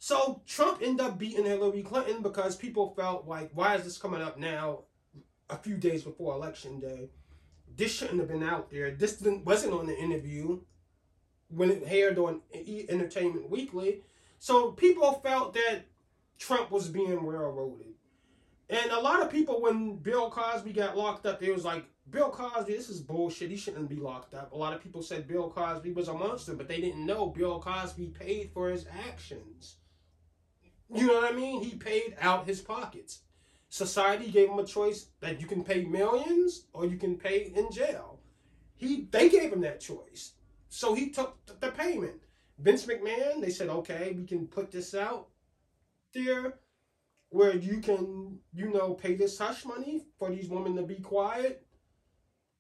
so 0.04 0.42
Trump 0.46 0.80
ended 0.82 1.06
up 1.06 1.18
beating 1.18 1.46
Hillary 1.46 1.82
Clinton 1.82 2.20
because 2.20 2.56
people 2.56 2.92
felt 2.94 3.26
like, 3.26 3.50
why 3.54 3.76
is 3.76 3.84
this 3.84 3.96
coming 3.96 4.20
up 4.20 4.38
now, 4.38 4.80
a 5.48 5.56
few 5.56 5.78
days 5.78 6.02
before 6.02 6.34
election 6.34 6.78
day? 6.78 7.08
This 7.74 7.90
shouldn't 7.90 8.20
have 8.20 8.28
been 8.28 8.42
out 8.42 8.70
there. 8.70 8.90
This 8.90 9.22
wasn't 9.22 9.72
on 9.72 9.86
the 9.86 9.96
interview 9.98 10.60
when 11.48 11.70
it 11.70 11.84
aired 11.86 12.18
on 12.18 12.42
Entertainment 12.52 13.48
Weekly. 13.48 14.02
So 14.38 14.72
people 14.72 15.10
felt 15.24 15.54
that 15.54 15.86
Trump 16.38 16.70
was 16.70 16.88
being 16.88 17.24
railroaded. 17.24 17.94
And 18.70 18.90
a 18.90 19.00
lot 19.00 19.20
of 19.20 19.30
people, 19.30 19.60
when 19.60 19.96
Bill 19.96 20.30
Cosby 20.30 20.72
got 20.72 20.96
locked 20.96 21.26
up, 21.26 21.40
they 21.40 21.50
was 21.50 21.64
like, 21.64 21.84
Bill 22.10 22.30
Cosby, 22.30 22.72
this 22.72 22.88
is 22.88 23.00
bullshit. 23.00 23.50
He 23.50 23.56
shouldn't 23.56 23.88
be 23.88 23.96
locked 23.96 24.34
up. 24.34 24.52
A 24.52 24.56
lot 24.56 24.72
of 24.72 24.82
people 24.82 25.02
said 25.02 25.28
Bill 25.28 25.50
Cosby 25.50 25.92
was 25.92 26.08
a 26.08 26.14
monster, 26.14 26.54
but 26.54 26.68
they 26.68 26.80
didn't 26.80 27.04
know 27.04 27.26
Bill 27.26 27.60
Cosby 27.60 28.08
paid 28.08 28.50
for 28.52 28.70
his 28.70 28.86
actions. 29.08 29.76
You 30.94 31.06
know 31.06 31.14
what 31.14 31.32
I 31.32 31.36
mean? 31.36 31.62
He 31.62 31.76
paid 31.76 32.16
out 32.20 32.46
his 32.46 32.60
pockets. 32.60 33.20
Society 33.68 34.30
gave 34.30 34.50
him 34.50 34.58
a 34.58 34.66
choice 34.66 35.06
that 35.20 35.40
you 35.40 35.46
can 35.46 35.64
pay 35.64 35.84
millions 35.84 36.66
or 36.72 36.86
you 36.86 36.96
can 36.96 37.16
pay 37.16 37.52
in 37.54 37.72
jail. 37.72 38.20
He 38.76 39.08
they 39.10 39.28
gave 39.28 39.52
him 39.52 39.62
that 39.62 39.80
choice. 39.80 40.34
So 40.68 40.94
he 40.94 41.10
took 41.10 41.38
the 41.60 41.70
payment. 41.70 42.22
Vince 42.58 42.86
McMahon, 42.86 43.40
they 43.40 43.50
said, 43.50 43.68
okay, 43.68 44.12
we 44.16 44.26
can 44.26 44.46
put 44.46 44.70
this 44.70 44.94
out 44.94 45.28
there 46.12 46.58
where 47.34 47.56
you 47.56 47.78
can, 47.80 48.38
you 48.54 48.72
know, 48.72 48.94
pay 48.94 49.16
this 49.16 49.36
hush 49.36 49.64
money 49.64 50.06
for 50.20 50.30
these 50.30 50.48
women 50.48 50.76
to 50.76 50.82
be 50.82 51.00
quiet. 51.00 51.66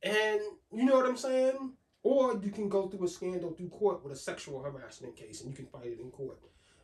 And 0.02 0.40
you 0.72 0.84
know 0.84 0.96
what 0.96 1.06
I'm 1.06 1.16
saying? 1.16 1.74
Or 2.02 2.40
you 2.42 2.50
can 2.50 2.68
go 2.68 2.88
through 2.88 3.04
a 3.04 3.08
scandal 3.08 3.52
through 3.52 3.68
court 3.68 4.02
with 4.02 4.12
a 4.12 4.16
sexual 4.16 4.60
harassment 4.60 5.14
case 5.14 5.40
and 5.40 5.50
you 5.50 5.56
can 5.56 5.66
fight 5.66 5.86
it 5.86 6.00
in 6.00 6.10
court. 6.10 6.40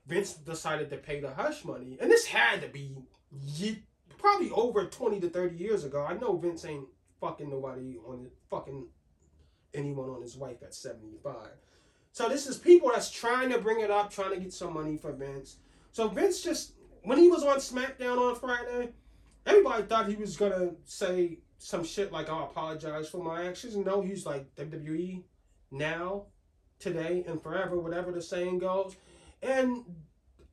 Vince 0.07 0.35
decided 0.35 0.89
to 0.91 0.99
pay 0.99 1.19
the 1.21 1.35
hush 1.35 1.65
money, 1.65 1.99
and 2.01 2.11
this 2.11 2.27
had 2.27 2.63
to 2.63 2.69
be 2.69 2.97
probably 4.19 4.51
over 4.51 4.87
twenty 4.87 5.19
to 5.21 5.29
thirty 5.29 5.57
years 5.57 5.83
ago. 5.85 6.07
I 6.09 6.15
know 6.15 6.37
Vince 6.37 6.65
ain't 6.65 6.87
fucking 7.21 7.51
nobody 7.51 7.97
on 8.07 8.31
fucking 8.51 8.87
anyone 9.75 10.11
on 10.11 10.23
his 10.23 10.37
wife 10.37 10.63
at 10.63 10.75
seventy 10.75 11.19
five. 11.23 11.55
So 12.13 12.29
this 12.29 12.47
is 12.47 12.57
people 12.57 12.91
that's 12.93 13.11
trying 13.11 13.51
to 13.51 13.59
bring 13.59 13.81
it 13.81 13.91
up, 13.91 14.11
trying 14.11 14.35
to 14.35 14.41
get 14.41 14.53
some 14.53 14.75
money 14.75 14.97
for 14.97 15.13
Vince. 15.13 15.57
So 15.93 16.09
Vince 16.09 16.41
just 16.41 16.73
when 17.03 17.19
he 17.19 17.29
was 17.29 17.45
on 17.45 17.59
SmackDown 17.59 18.19
on 18.19 18.37
Friday, 18.37 18.91
everybody 19.47 19.83
thought 19.85 20.09
he 20.09 20.17
was 20.17 20.37
gonna 20.37 20.73
say 20.85 21.39
some 21.59 21.85
shit 21.85 22.13
like 22.13 22.29
oh, 22.31 22.39
I 22.39 22.45
apologize 22.45 23.09
for 23.09 23.23
my 23.23 23.47
actions. 23.47 23.77
No, 23.77 24.01
he's 24.01 24.27
like 24.27 24.55
WWE 24.57 25.23
now, 25.71 26.27
today, 26.79 27.25
and 27.27 27.41
forever, 27.41 27.79
whatever 27.79 28.13
the 28.13 28.23
saying 28.23 28.59
goes. 28.59 28.97
And 29.43 29.85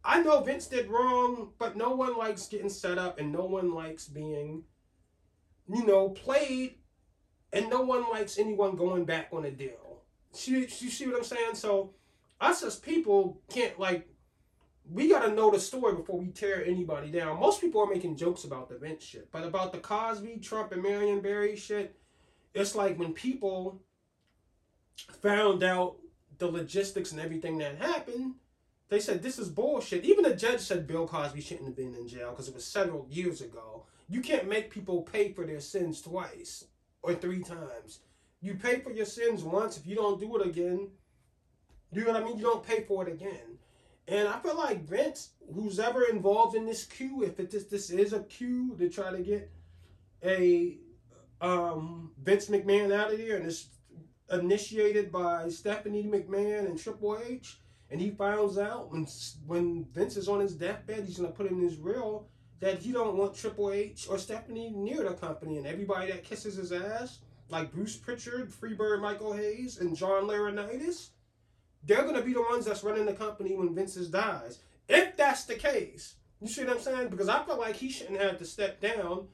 I 0.03 0.21
know 0.21 0.41
Vince 0.41 0.67
did 0.67 0.89
wrong, 0.89 1.51
but 1.57 1.75
no 1.75 1.91
one 1.91 2.17
likes 2.17 2.47
getting 2.47 2.69
set 2.69 2.97
up 2.97 3.19
and 3.19 3.31
no 3.31 3.45
one 3.45 3.73
likes 3.73 4.07
being, 4.07 4.63
you 5.67 5.85
know, 5.85 6.09
played 6.09 6.75
and 7.51 7.69
no 7.69 7.81
one 7.81 8.09
likes 8.09 8.37
anyone 8.37 8.75
going 8.75 9.05
back 9.05 9.29
on 9.31 9.45
a 9.45 9.51
deal. 9.51 10.03
You, 10.45 10.59
you 10.59 10.89
see 10.89 11.07
what 11.07 11.17
I'm 11.17 11.23
saying? 11.23 11.55
So 11.55 11.93
us 12.39 12.63
as 12.63 12.75
people 12.77 13.41
can't 13.49 13.79
like 13.79 14.07
we 14.91 15.09
gotta 15.09 15.33
know 15.33 15.51
the 15.51 15.59
story 15.59 15.95
before 15.95 16.19
we 16.19 16.27
tear 16.27 16.63
anybody 16.65 17.11
down. 17.11 17.39
Most 17.39 17.61
people 17.61 17.81
are 17.81 17.93
making 17.93 18.15
jokes 18.15 18.43
about 18.43 18.69
the 18.69 18.77
Vince 18.77 19.03
shit, 19.03 19.31
but 19.31 19.43
about 19.43 19.71
the 19.71 19.79
Cosby, 19.79 20.37
Trump, 20.37 20.71
and 20.71 20.81
Marion 20.81 21.21
Barry 21.21 21.55
shit, 21.55 21.95
it's 22.53 22.75
like 22.75 22.97
when 22.97 23.13
people 23.13 23.81
found 25.21 25.63
out 25.63 25.97
the 26.37 26.47
logistics 26.47 27.11
and 27.11 27.19
everything 27.19 27.57
that 27.57 27.77
happened, 27.77 28.35
they 28.89 28.99
said 28.99 29.21
this 29.21 29.39
is 29.39 29.49
bullshit. 29.49 30.05
Even 30.05 30.23
the 30.23 30.35
judge 30.35 30.61
said 30.61 30.87
Bill 30.87 31.07
Cosby 31.07 31.41
shouldn't 31.41 31.67
have 31.67 31.75
been 31.75 31.95
in 31.95 32.07
jail 32.07 32.31
because 32.31 32.47
it 32.47 32.55
was 32.55 32.65
several 32.65 33.05
years 33.09 33.41
ago. 33.41 33.85
You 34.07 34.21
can't 34.21 34.47
make 34.47 34.69
people 34.69 35.01
pay 35.01 35.33
for 35.33 35.45
their 35.45 35.59
sins 35.59 36.01
twice 36.01 36.65
or 37.01 37.13
three 37.13 37.43
times. 37.43 37.99
You 38.39 38.55
pay 38.55 38.79
for 38.79 38.91
your 38.91 39.05
sins 39.05 39.43
once. 39.43 39.77
If 39.77 39.85
you 39.85 39.95
don't 39.95 40.19
do 40.19 40.37
it 40.37 40.47
again, 40.47 40.89
you 41.91 42.05
know 42.05 42.11
what 42.11 42.21
I 42.21 42.25
mean? 42.25 42.37
You 42.37 42.43
don't 42.43 42.65
pay 42.65 42.83
for 42.83 43.07
it 43.07 43.11
again. 43.11 43.46
And 44.07 44.27
I 44.27 44.39
feel 44.39 44.57
like 44.57 44.87
Vince, 44.87 45.31
who's 45.53 45.79
ever 45.79 46.05
involved 46.05 46.55
in 46.55 46.65
this 46.65 46.85
coup, 46.85 47.23
if 47.23 47.39
it 47.39 47.51
this 47.51 47.65
this 47.65 47.89
is 47.89 48.13
a 48.13 48.21
coup 48.21 48.75
to 48.77 48.89
try 48.89 49.11
to 49.11 49.21
get 49.21 49.51
a 50.23 50.77
um, 51.41 52.11
Vince 52.23 52.47
McMahon 52.47 52.93
out 52.93 53.13
of 53.13 53.19
here, 53.19 53.35
and 53.35 53.45
it's 53.45 53.67
initiated 54.31 55.11
by 55.11 55.49
Stephanie 55.49 56.03
McMahon 56.03 56.65
and 56.65 56.79
Triple 56.79 57.19
H 57.25 57.59
and 57.89 58.01
he 58.01 58.11
finds 58.11 58.57
out 58.57 58.91
when 58.91 59.07
when 59.45 59.85
Vince 59.93 60.17
is 60.17 60.27
on 60.27 60.39
his 60.39 60.55
deathbed, 60.55 61.05
he's 61.05 61.17
gonna 61.17 61.31
put 61.31 61.49
in 61.49 61.59
his 61.59 61.77
will 61.77 62.27
that 62.59 62.79
he 62.79 62.91
don't 62.91 63.17
want 63.17 63.35
Triple 63.35 63.71
H 63.71 64.07
or 64.09 64.17
Stephanie 64.17 64.71
near 64.71 65.03
the 65.03 65.13
company, 65.13 65.57
and 65.57 65.67
everybody 65.67 66.11
that 66.11 66.23
kisses 66.23 66.55
his 66.55 66.71
ass, 66.71 67.19
like 67.49 67.71
Bruce 67.71 67.95
Pritchard, 67.95 68.51
Freebird 68.51 69.01
Michael 69.01 69.33
Hayes, 69.33 69.77
and 69.77 69.95
John 69.95 70.23
Laurinaitis, 70.23 71.09
they're 71.83 72.03
gonna 72.03 72.21
be 72.21 72.33
the 72.33 72.41
ones 72.41 72.65
that's 72.65 72.83
running 72.83 73.05
the 73.05 73.13
company 73.13 73.55
when 73.55 73.73
Vince 73.73 73.95
dies. 74.07 74.59
If 74.89 75.17
that's 75.17 75.45
the 75.45 75.55
case, 75.55 76.15
you 76.41 76.47
see 76.47 76.63
what 76.63 76.77
I'm 76.77 76.81
saying? 76.81 77.09
Because 77.09 77.29
I 77.29 77.43
feel 77.43 77.57
like 77.57 77.75
he 77.75 77.89
shouldn't 77.89 78.21
have 78.21 78.37
to 78.37 78.45
step 78.45 78.79
down 78.79 79.27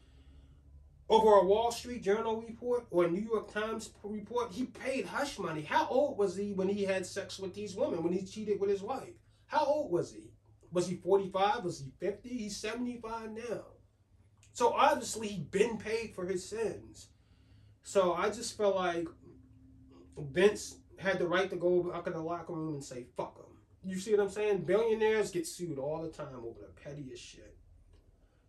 over 1.10 1.32
a 1.32 1.46
Wall 1.46 1.72
Street 1.72 2.02
Journal 2.02 2.42
report 2.42 2.86
or 2.90 3.06
a 3.06 3.12
New 3.12 3.22
York 3.22 3.54
Times 3.54 3.92
report, 4.04 4.52
he 4.52 4.66
paid 4.66 5.06
hush 5.06 5.38
money. 5.38 5.62
How 5.62 5.88
old 5.88 6.18
was 6.18 6.36
he 6.36 6.54
when 6.54 6.70
he 6.70 6.84
had 6.84 7.06
sex 7.06 7.38
with 7.38 7.54
these 7.54 7.76
women, 7.76 8.04
when 8.04 8.14
he 8.14 8.26
cheated 8.26 8.60
with 8.60 8.70
his 8.70 8.82
wife? 8.82 9.14
How 9.48 9.66
old 9.66 9.92
was 9.92 10.14
he? 10.14 10.32
Was 10.72 10.88
he 10.88 10.96
45? 10.96 11.64
Was 11.64 11.80
he 11.80 11.92
50? 12.00 12.30
He's 12.30 12.58
75 12.58 13.32
now. 13.32 13.64
So 14.54 14.74
obviously 14.74 15.28
he 15.28 15.40
been 15.40 15.78
paid 15.78 16.16
for 16.16 16.26
his 16.26 16.48
sins. 16.48 17.10
So 17.84 18.14
I 18.14 18.30
just 18.30 18.58
felt 18.58 18.76
like 18.76 19.08
Vince 20.18 20.78
had 21.04 21.20
the 21.20 21.28
right 21.28 21.50
to 21.50 21.56
go 21.56 21.84
back 21.84 22.08
in 22.08 22.14
the 22.14 22.22
locker 22.22 22.54
room 22.54 22.76
and 22.76 22.84
say, 22.84 23.06
fuck 23.16 23.36
them. 23.36 23.46
You 23.84 24.00
see 24.00 24.12
what 24.12 24.22
I'm 24.22 24.30
saying? 24.30 24.60
Billionaires 24.60 25.32
get 25.32 25.46
sued 25.46 25.78
all 25.78 26.02
the 26.02 26.10
time 26.10 26.38
over 26.38 26.60
the 26.62 26.82
pettiest 26.82 27.24
shit. 27.24 27.58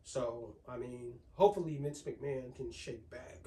So, 0.04 0.54
I 0.68 0.76
mean, 0.76 1.14
hopefully 1.34 1.76
Vince 1.80 2.02
McMahon 2.02 2.54
can 2.54 2.70
shake 2.70 3.10
back. 3.10 3.40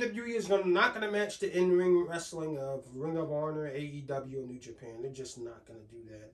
WWE 0.00 0.34
is 0.34 0.48
not 0.48 0.94
going 0.94 1.06
to 1.06 1.10
match 1.10 1.40
the 1.40 1.54
in 1.54 1.76
ring 1.76 2.06
wrestling 2.06 2.58
of 2.58 2.84
Ring 2.94 3.18
of 3.18 3.30
Honor, 3.30 3.70
AEW, 3.70 4.46
New 4.46 4.58
Japan. 4.58 5.02
They're 5.02 5.12
just 5.12 5.38
not 5.38 5.66
going 5.66 5.78
to 5.78 5.94
do 5.94 6.10
that. 6.10 6.32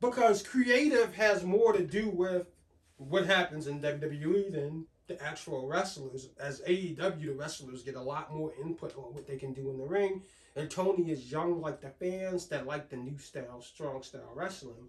Because 0.00 0.42
creative 0.42 1.14
has 1.14 1.44
more 1.44 1.72
to 1.72 1.86
do 1.86 2.10
with 2.10 2.48
what 2.96 3.26
happens 3.26 3.68
in 3.68 3.80
WWE 3.80 4.52
than 4.52 4.86
the 5.06 5.22
actual 5.22 5.68
wrestlers. 5.68 6.30
As 6.40 6.62
AEW, 6.62 7.26
the 7.26 7.32
wrestlers 7.32 7.84
get 7.84 7.94
a 7.94 8.02
lot 8.02 8.34
more 8.34 8.52
input 8.60 8.96
on 8.96 9.14
what 9.14 9.26
they 9.26 9.36
can 9.36 9.52
do 9.52 9.70
in 9.70 9.78
the 9.78 9.84
ring. 9.84 10.22
And 10.56 10.68
Tony 10.68 11.12
is 11.12 11.30
young 11.30 11.60
like 11.60 11.80
the 11.80 11.90
fans 11.90 12.46
that 12.48 12.66
like 12.66 12.88
the 12.88 12.96
new 12.96 13.18
style, 13.18 13.62
strong 13.62 14.02
style 14.02 14.32
wrestling. 14.34 14.88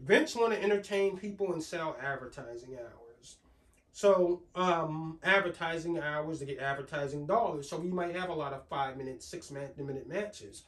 Vince 0.00 0.34
want 0.34 0.54
to 0.54 0.62
entertain 0.62 1.18
people 1.18 1.52
and 1.52 1.62
sell 1.62 1.96
advertising 2.00 2.76
hours. 2.78 3.07
So, 3.98 4.44
um, 4.54 5.18
advertising 5.24 5.98
hours 5.98 6.38
to 6.38 6.44
get 6.44 6.60
advertising 6.60 7.26
dollars. 7.26 7.68
So 7.68 7.76
we 7.76 7.88
might 7.88 8.14
have 8.14 8.28
a 8.28 8.32
lot 8.32 8.52
of 8.52 8.64
five 8.68 8.96
minute, 8.96 9.24
six 9.24 9.50
minute, 9.50 10.08
matches. 10.08 10.62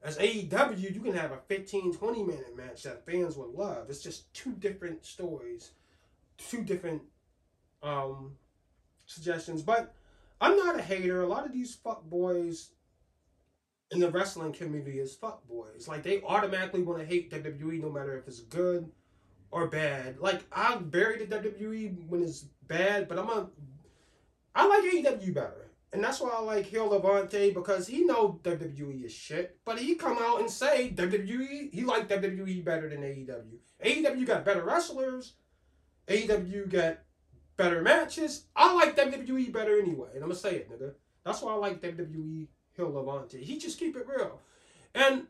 As 0.00 0.16
AEW, 0.16 0.94
you 0.94 1.00
can 1.00 1.12
have 1.14 1.32
a 1.32 1.38
15, 1.48 1.94
20 1.94 2.22
minute 2.22 2.56
match 2.56 2.84
that 2.84 3.04
fans 3.04 3.36
would 3.36 3.50
love. 3.50 3.90
It's 3.90 4.00
just 4.00 4.32
two 4.32 4.52
different 4.52 5.04
stories, 5.04 5.72
two 6.36 6.62
different 6.62 7.02
um, 7.82 8.36
suggestions. 9.06 9.60
But 9.60 9.92
I'm 10.40 10.56
not 10.56 10.78
a 10.78 10.82
hater. 10.82 11.22
A 11.22 11.26
lot 11.26 11.46
of 11.46 11.52
these 11.52 11.74
fuck 11.74 12.04
boys 12.04 12.68
in 13.90 13.98
the 13.98 14.08
wrestling 14.08 14.52
community 14.52 15.00
is 15.00 15.16
fuck 15.16 15.44
boys. 15.48 15.88
Like 15.88 16.04
they 16.04 16.22
automatically 16.22 16.82
want 16.82 17.00
to 17.00 17.06
hate 17.06 17.32
WWE 17.32 17.82
no 17.82 17.90
matter 17.90 18.16
if 18.16 18.28
it's 18.28 18.38
good 18.38 18.88
or 19.50 19.68
bad. 19.68 20.18
Like 20.18 20.44
I 20.52 20.76
bury 20.76 21.24
the 21.24 21.36
WWE 21.36 22.08
when 22.08 22.22
it's 22.22 22.46
bad, 22.66 23.08
but 23.08 23.18
I'm 23.18 23.28
a 23.28 23.48
I 24.54 24.66
like 24.66 24.84
AEW 24.84 25.34
better. 25.34 25.70
And 25.92 26.04
that's 26.04 26.20
why 26.20 26.30
I 26.30 26.40
like 26.40 26.66
Hill 26.66 26.88
Levante 26.88 27.52
because 27.52 27.86
he 27.86 28.04
know 28.04 28.40
WWE 28.42 29.04
is 29.04 29.12
shit. 29.12 29.56
But 29.64 29.78
he 29.78 29.94
come 29.94 30.18
out 30.20 30.40
and 30.40 30.50
say 30.50 30.92
WWE 30.94 31.72
he 31.72 31.84
like 31.84 32.08
WWE 32.08 32.64
better 32.64 32.88
than 32.88 33.00
AEW. 33.00 33.58
AEW 33.84 34.26
got 34.26 34.44
better 34.44 34.64
wrestlers. 34.64 35.34
AEW 36.08 36.68
got 36.70 36.98
better 37.56 37.82
matches. 37.82 38.44
I 38.56 38.74
like 38.74 38.96
WWE 38.96 39.52
better 39.52 39.78
anyway. 39.78 40.08
And 40.14 40.22
I'm 40.22 40.30
gonna 40.30 40.34
say 40.34 40.56
it, 40.56 40.70
nigga. 40.70 40.92
That's 41.24 41.42
why 41.42 41.52
I 41.52 41.56
like 41.56 41.80
WWE 41.80 42.48
Hill 42.72 42.92
Levante. 42.92 43.42
He 43.42 43.58
just 43.58 43.78
keep 43.78 43.96
it 43.96 44.06
real. 44.06 44.40
And 44.94 45.26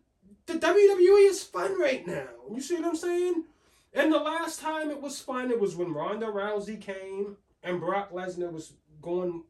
the 0.46 0.54
WWE 0.54 1.30
is 1.30 1.42
fun 1.42 1.78
right 1.78 2.06
now. 2.06 2.28
You 2.52 2.60
see 2.60 2.76
what 2.76 2.84
I'm 2.84 2.96
saying? 2.96 3.44
And 3.92 4.12
the 4.12 4.18
last 4.18 4.60
time 4.60 4.90
it 4.90 5.00
was 5.00 5.20
fun, 5.20 5.50
it 5.50 5.60
was 5.60 5.74
when 5.74 5.92
Ronda 5.92 6.26
Rousey 6.26 6.80
came 6.80 7.36
and 7.62 7.80
Brock 7.80 8.12
Lesnar 8.12 8.52
was 8.52 8.72
going, 9.00 9.44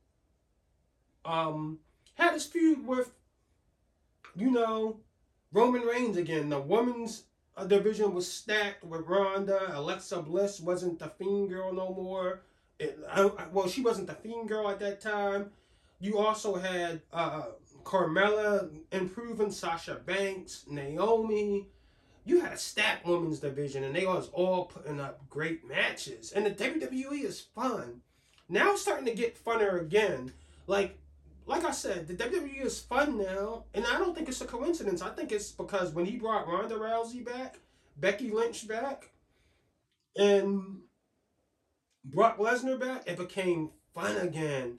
um, 1.25 1.81
had 2.15 2.35
his 2.35 2.47
feud 2.47 2.87
with, 2.87 3.11
you 4.37 4.51
know, 4.51 5.01
Roman 5.53 5.83
Reigns 5.83 6.17
again. 6.17 6.49
The 6.49 6.61
women's 6.61 7.25
uh, 7.57 7.65
division 7.65 8.15
was 8.15 8.31
stacked 8.31 8.85
with 8.85 9.07
Ronda. 9.07 9.77
Alexa 9.77 10.23
Bliss 10.23 10.61
wasn't 10.61 10.99
the 10.99 11.09
Fiend 11.09 11.49
Girl 11.51 11.73
no 11.73 11.93
more. 11.93 12.43
It, 12.79 12.99
I, 13.11 13.31
well, 13.53 13.69
she 13.69 13.83
wasn't 13.83 14.07
the 14.07 14.15
Fiend 14.15 14.49
Girl 14.49 14.69
at 14.71 14.79
that 14.81 15.01
time. 15.01 15.51
You 16.01 16.19
also 16.19 16.55
had 16.55 17.03
uh, 17.13 17.47
Carmella 17.83 18.71
improving, 18.93 19.51
Sasha 19.51 19.97
Banks, 19.97 20.65
Naomi 20.69 21.67
you 22.29 22.41
had 22.41 22.53
a 22.53 22.59
stacked 22.59 23.07
women's 23.07 23.41
division 23.41 23.85
and 23.85 23.95
they 23.95 24.07
was 24.07 24.29
all 24.33 24.67
putting 24.67 25.01
up 25.01 25.29
great 25.29 25.67
matches. 25.67 26.33
And 26.33 26.45
the 26.45 26.51
WWE 26.51 27.25
is 27.25 27.41
fun. 27.41 28.03
Now 28.49 28.73
it's 28.73 28.83
starting 28.83 29.07
to 29.07 29.15
get 29.15 29.43
funner 29.43 29.81
again. 29.81 30.33
Like 30.67 30.99
like 31.47 31.65
I 31.65 31.71
said, 31.71 32.07
the 32.07 32.15
WWE 32.15 32.63
is 32.63 32.79
fun 32.79 33.17
now, 33.17 33.65
and 33.73 33.87
I 33.87 33.99
don't 33.99 34.15
think 34.15 34.29
it's 34.29 34.43
a 34.43 34.45
coincidence. 34.45 35.01
I 35.01 35.09
think 35.09 35.33
it's 35.33 35.51
because 35.51 35.95
when 35.95 36.05
he 36.05 36.19
brought 36.19 36.47
Ronda 36.47 36.75
Rousey 36.75 37.25
back, 37.25 37.59
Becky 37.97 38.31
Lynch 38.31 38.69
back, 38.69 39.11
and 40.15 40.81
Brock 42.05 42.37
Lesnar 42.37 42.79
back, 42.79 43.05
it 43.07 43.17
became 43.17 43.71
fun 43.95 44.19
again. 44.19 44.79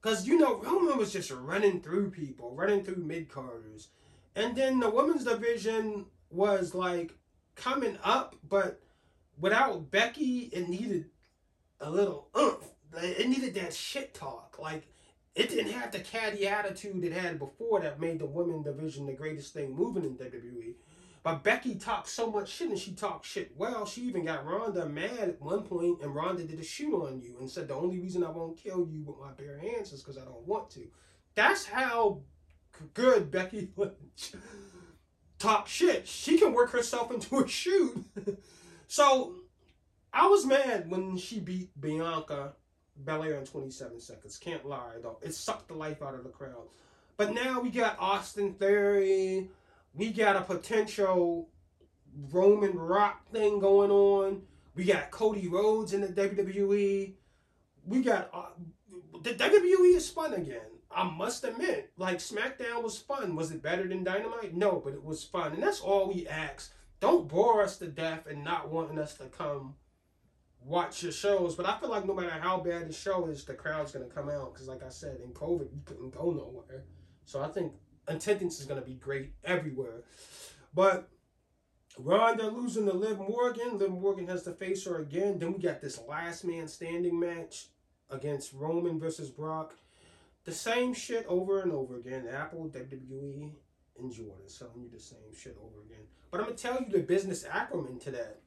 Because, 0.00 0.26
you 0.26 0.38
know, 0.38 0.60
Roman 0.60 0.98
was 0.98 1.12
just 1.12 1.30
running 1.30 1.80
through 1.80 2.10
people, 2.10 2.54
running 2.54 2.84
through 2.84 3.02
mid 3.02 3.30
carders. 3.30 3.88
And 4.36 4.54
then 4.54 4.80
the 4.80 4.90
women's 4.90 5.24
division 5.24 6.06
was 6.30 6.74
like 6.74 7.12
coming 7.54 7.98
up, 8.02 8.36
but 8.48 8.80
without 9.38 9.90
Becky, 9.90 10.50
it 10.52 10.68
needed 10.68 11.06
a 11.80 11.90
little 11.90 12.28
oomph. 12.38 12.68
It 12.96 13.28
needed 13.28 13.54
that 13.54 13.74
shit 13.74 14.14
talk. 14.14 14.58
Like, 14.60 14.86
it 15.34 15.48
didn't 15.48 15.72
have 15.72 15.92
the 15.92 16.00
catty 16.00 16.46
attitude 16.46 17.04
it 17.04 17.12
had 17.12 17.38
before 17.38 17.80
that 17.80 18.00
made 18.00 18.18
the 18.18 18.26
women 18.26 18.62
division 18.62 19.06
the 19.06 19.12
greatest 19.12 19.52
thing 19.52 19.74
moving 19.74 20.04
in 20.04 20.16
WWE. 20.16 20.74
But 21.22 21.44
Becky 21.44 21.74
talked 21.74 22.08
so 22.08 22.30
much 22.30 22.50
shit 22.50 22.70
and 22.70 22.78
she 22.78 22.92
talked 22.92 23.26
shit 23.26 23.52
well. 23.56 23.84
She 23.84 24.02
even 24.02 24.24
got 24.24 24.46
Ronda 24.46 24.86
mad 24.86 25.20
at 25.20 25.40
one 25.40 25.62
point 25.62 26.00
and 26.02 26.14
Ronda 26.14 26.44
did 26.44 26.58
a 26.58 26.64
shoot 26.64 26.94
on 26.94 27.20
you 27.20 27.36
and 27.38 27.48
said 27.48 27.68
the 27.68 27.74
only 27.74 27.98
reason 28.00 28.24
I 28.24 28.30
won't 28.30 28.56
kill 28.56 28.88
you 28.90 29.04
with 29.04 29.18
my 29.20 29.32
bare 29.32 29.58
hands 29.58 29.92
is 29.92 30.02
because 30.02 30.16
I 30.16 30.24
don't 30.24 30.46
want 30.46 30.70
to. 30.70 30.88
That's 31.34 31.66
how 31.66 32.22
good 32.94 33.30
Becky 33.30 33.70
Lynch 33.76 34.32
talk 35.40 35.66
shit. 35.66 36.06
She 36.06 36.38
can 36.38 36.52
work 36.52 36.70
herself 36.70 37.10
into 37.10 37.40
a 37.40 37.48
shoot. 37.48 38.04
so 38.86 39.34
I 40.12 40.28
was 40.28 40.46
mad 40.46 40.88
when 40.88 41.16
she 41.16 41.40
beat 41.40 41.70
Bianca 41.80 42.52
Belair 43.04 43.34
in 43.38 43.44
27 43.44 43.98
seconds. 43.98 44.38
Can't 44.38 44.64
lie 44.64 44.98
though. 45.02 45.18
It 45.22 45.34
sucked 45.34 45.68
the 45.68 45.74
life 45.74 46.02
out 46.02 46.14
of 46.14 46.22
the 46.22 46.30
crowd. 46.30 46.68
But 47.16 47.34
now 47.34 47.60
we 47.60 47.70
got 47.70 47.98
Austin 47.98 48.54
Theory. 48.54 49.48
We 49.94 50.10
got 50.10 50.36
a 50.36 50.42
potential 50.42 51.48
Roman 52.30 52.78
Rock 52.78 53.28
thing 53.30 53.58
going 53.58 53.90
on. 53.90 54.42
We 54.74 54.84
got 54.84 55.10
Cody 55.10 55.48
Rhodes 55.48 55.92
in 55.92 56.00
the 56.00 56.08
WWE. 56.08 57.14
We 57.86 58.02
got 58.02 58.30
uh, 58.32 58.46
the 59.22 59.34
WWE 59.34 59.96
is 59.96 60.08
fun 60.08 60.34
again. 60.34 60.60
I 60.90 61.04
must 61.08 61.44
admit, 61.44 61.92
like 61.96 62.18
SmackDown 62.18 62.82
was 62.82 62.98
fun. 62.98 63.36
Was 63.36 63.52
it 63.52 63.62
better 63.62 63.86
than 63.86 64.02
Dynamite? 64.02 64.54
No, 64.54 64.80
but 64.84 64.92
it 64.92 65.04
was 65.04 65.22
fun, 65.22 65.52
and 65.52 65.62
that's 65.62 65.80
all 65.80 66.08
we 66.08 66.26
ask. 66.26 66.72
Don't 66.98 67.28
bore 67.28 67.62
us 67.62 67.78
to 67.78 67.86
death 67.86 68.26
and 68.26 68.44
not 68.44 68.70
wanting 68.70 68.98
us 68.98 69.14
to 69.14 69.24
come 69.26 69.74
watch 70.62 71.02
your 71.02 71.12
shows. 71.12 71.54
But 71.54 71.66
I 71.66 71.78
feel 71.78 71.90
like 71.90 72.06
no 72.06 72.14
matter 72.14 72.30
how 72.30 72.60
bad 72.60 72.88
the 72.88 72.92
show 72.92 73.26
is, 73.26 73.44
the 73.44 73.54
crowd's 73.54 73.92
gonna 73.92 74.06
come 74.06 74.28
out 74.28 74.52
because, 74.52 74.68
like 74.68 74.82
I 74.82 74.88
said, 74.88 75.20
in 75.24 75.30
COVID, 75.32 75.72
you 75.72 75.80
couldn't 75.84 76.10
go 76.10 76.30
nowhere. 76.30 76.84
So 77.24 77.40
I 77.40 77.48
think 77.48 77.72
attendance 78.06 78.60
is 78.60 78.66
gonna 78.66 78.82
be 78.82 78.94
great 78.94 79.32
everywhere. 79.44 80.02
But 80.74 81.08
Ronda 81.98 82.48
losing 82.48 82.86
to 82.86 82.92
Liv 82.92 83.18
Morgan. 83.18 83.78
Liv 83.78 83.90
Morgan 83.90 84.26
has 84.28 84.42
to 84.44 84.52
face 84.52 84.84
her 84.84 84.98
again. 84.98 85.38
Then 85.38 85.52
we 85.52 85.60
got 85.60 85.80
this 85.80 86.00
last 86.06 86.44
man 86.44 86.68
standing 86.68 87.18
match 87.18 87.68
against 88.10 88.52
Roman 88.52 88.98
versus 88.98 89.30
Brock. 89.30 89.76
The 90.44 90.52
same 90.52 90.94
shit 90.94 91.26
over 91.26 91.60
and 91.60 91.72
over 91.72 91.98
again. 91.98 92.26
Apple, 92.28 92.70
WWE, 92.70 93.52
and 93.98 94.12
Jordan 94.12 94.48
selling 94.48 94.82
you 94.82 94.90
the 94.92 95.00
same 95.00 95.34
shit 95.36 95.56
over 95.58 95.82
again. 95.82 96.06
But 96.30 96.40
I'm 96.40 96.46
gonna 96.46 96.56
tell 96.56 96.80
you 96.80 96.86
the 96.90 97.00
business 97.00 97.44
acumen 97.44 97.98
to 98.00 98.10
that. 98.12 98.40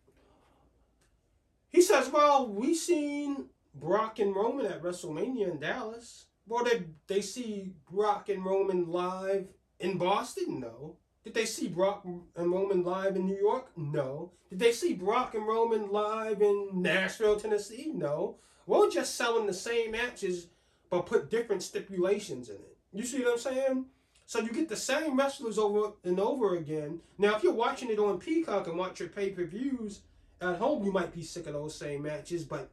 He 1.70 1.82
says, 1.82 2.10
"Well, 2.10 2.48
we 2.48 2.74
seen 2.74 3.50
Brock 3.76 4.20
and 4.20 4.36
Roman 4.36 4.66
at 4.68 4.82
WrestleMania 4.84 5.52
in 5.52 5.60
Dallas. 5.60 6.28
Well, 6.48 6.64
did 6.64 6.94
they 7.08 7.22
see 7.22 7.74
Brock 7.90 8.30
and 8.30 8.46
Roman 8.46 8.88
live 8.88 9.48
in 9.80 9.98
Boston? 9.98 10.60
No. 10.60 10.98
Did 11.24 11.34
they 11.34 11.46
see 11.46 11.70
Brock 11.70 12.06
and 12.06 12.52
Roman 12.52 12.84
live 12.84 13.16
in 13.16 13.26
New 13.26 13.38
York? 13.38 13.72
No. 13.78 14.32
Did 14.50 14.60
they 14.60 14.74
see 14.74 14.94
Brock 14.94 15.34
and 15.36 15.48
Roman 15.48 15.90
live 15.90 16.42
in 16.42 16.70
Nashville, 16.74 17.40
Tennessee? 17.40 17.92
No. 17.94 18.38
We're 18.66 18.90
just 18.90 19.16
selling 19.16 19.48
the 19.48 19.54
same 19.54 19.92
matches, 19.92 20.48
but 20.94 21.08
put 21.08 21.32
different 21.32 21.64
stipulations 21.64 22.50
in 22.50 22.56
it. 22.58 22.78
You 22.92 23.04
see 23.04 23.24
what 23.24 23.32
I'm 23.32 23.40
saying? 23.40 23.86
So 24.28 24.42
you 24.42 24.52
get 24.52 24.70
the 24.70 24.76
same 24.76 25.18
wrestlers 25.18 25.58
over 25.58 25.94
and 26.04 26.20
over 26.20 26.56
again. 26.56 27.00
Now, 27.18 27.36
if 27.36 27.42
you're 27.42 27.52
watching 27.52 27.90
it 27.90 27.98
on 27.98 28.20
Peacock 28.20 28.68
and 28.68 28.78
watch 28.78 29.00
your 29.00 29.10
pay 29.10 29.32
per 29.32 29.44
views 29.44 30.02
at 30.40 30.58
home, 30.58 30.84
you 30.84 30.92
might 30.92 31.12
be 31.12 31.24
sick 31.24 31.48
of 31.48 31.54
those 31.54 31.74
same 31.74 32.04
matches. 32.04 32.44
But 32.44 32.70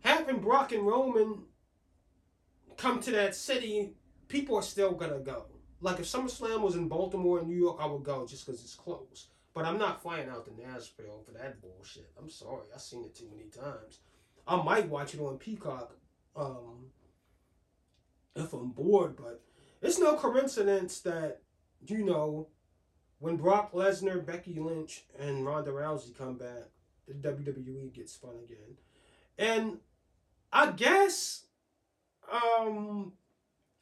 having 0.00 0.40
Brock 0.40 0.72
and 0.72 0.86
Roman 0.86 1.44
come 2.76 3.00
to 3.00 3.10
that 3.12 3.34
city, 3.34 3.94
people 4.28 4.56
are 4.56 4.62
still 4.62 4.92
gonna 4.92 5.20
go. 5.20 5.46
Like 5.80 5.98
if 5.98 6.04
SummerSlam 6.04 6.60
was 6.60 6.76
in 6.76 6.88
Baltimore 6.88 7.38
and 7.38 7.48
New 7.48 7.56
York, 7.56 7.78
I 7.80 7.86
would 7.86 8.04
go 8.04 8.26
just 8.26 8.44
because 8.44 8.60
it's 8.60 8.74
close. 8.74 9.28
But 9.54 9.64
I'm 9.64 9.78
not 9.78 10.02
flying 10.02 10.28
out 10.28 10.44
to 10.44 10.60
Nashville 10.60 11.22
for 11.24 11.32
that 11.32 11.62
bullshit. 11.62 12.10
I'm 12.20 12.28
sorry, 12.28 12.66
I've 12.74 12.82
seen 12.82 13.02
it 13.06 13.14
too 13.14 13.30
many 13.34 13.48
times. 13.48 14.00
I 14.46 14.62
might 14.62 14.90
watch 14.90 15.14
it 15.14 15.20
on 15.20 15.38
Peacock 15.38 15.96
um, 16.36 16.90
if 18.36 18.52
I'm 18.52 18.70
bored, 18.70 19.16
but 19.16 19.42
it's 19.82 19.98
no 19.98 20.16
coincidence 20.16 21.00
that 21.00 21.40
you 21.86 22.04
know 22.04 22.48
when 23.18 23.36
Brock 23.36 23.72
Lesnar, 23.72 24.24
Becky 24.24 24.58
Lynch, 24.60 25.04
and 25.18 25.44
Ronda 25.44 25.70
Rousey 25.70 26.16
come 26.16 26.36
back, 26.36 26.68
the 27.08 27.14
WWE 27.14 27.92
gets 27.92 28.14
fun 28.14 28.34
again. 28.44 28.76
And 29.38 29.78
I 30.52 30.72
guess 30.72 31.44
um 32.30 33.12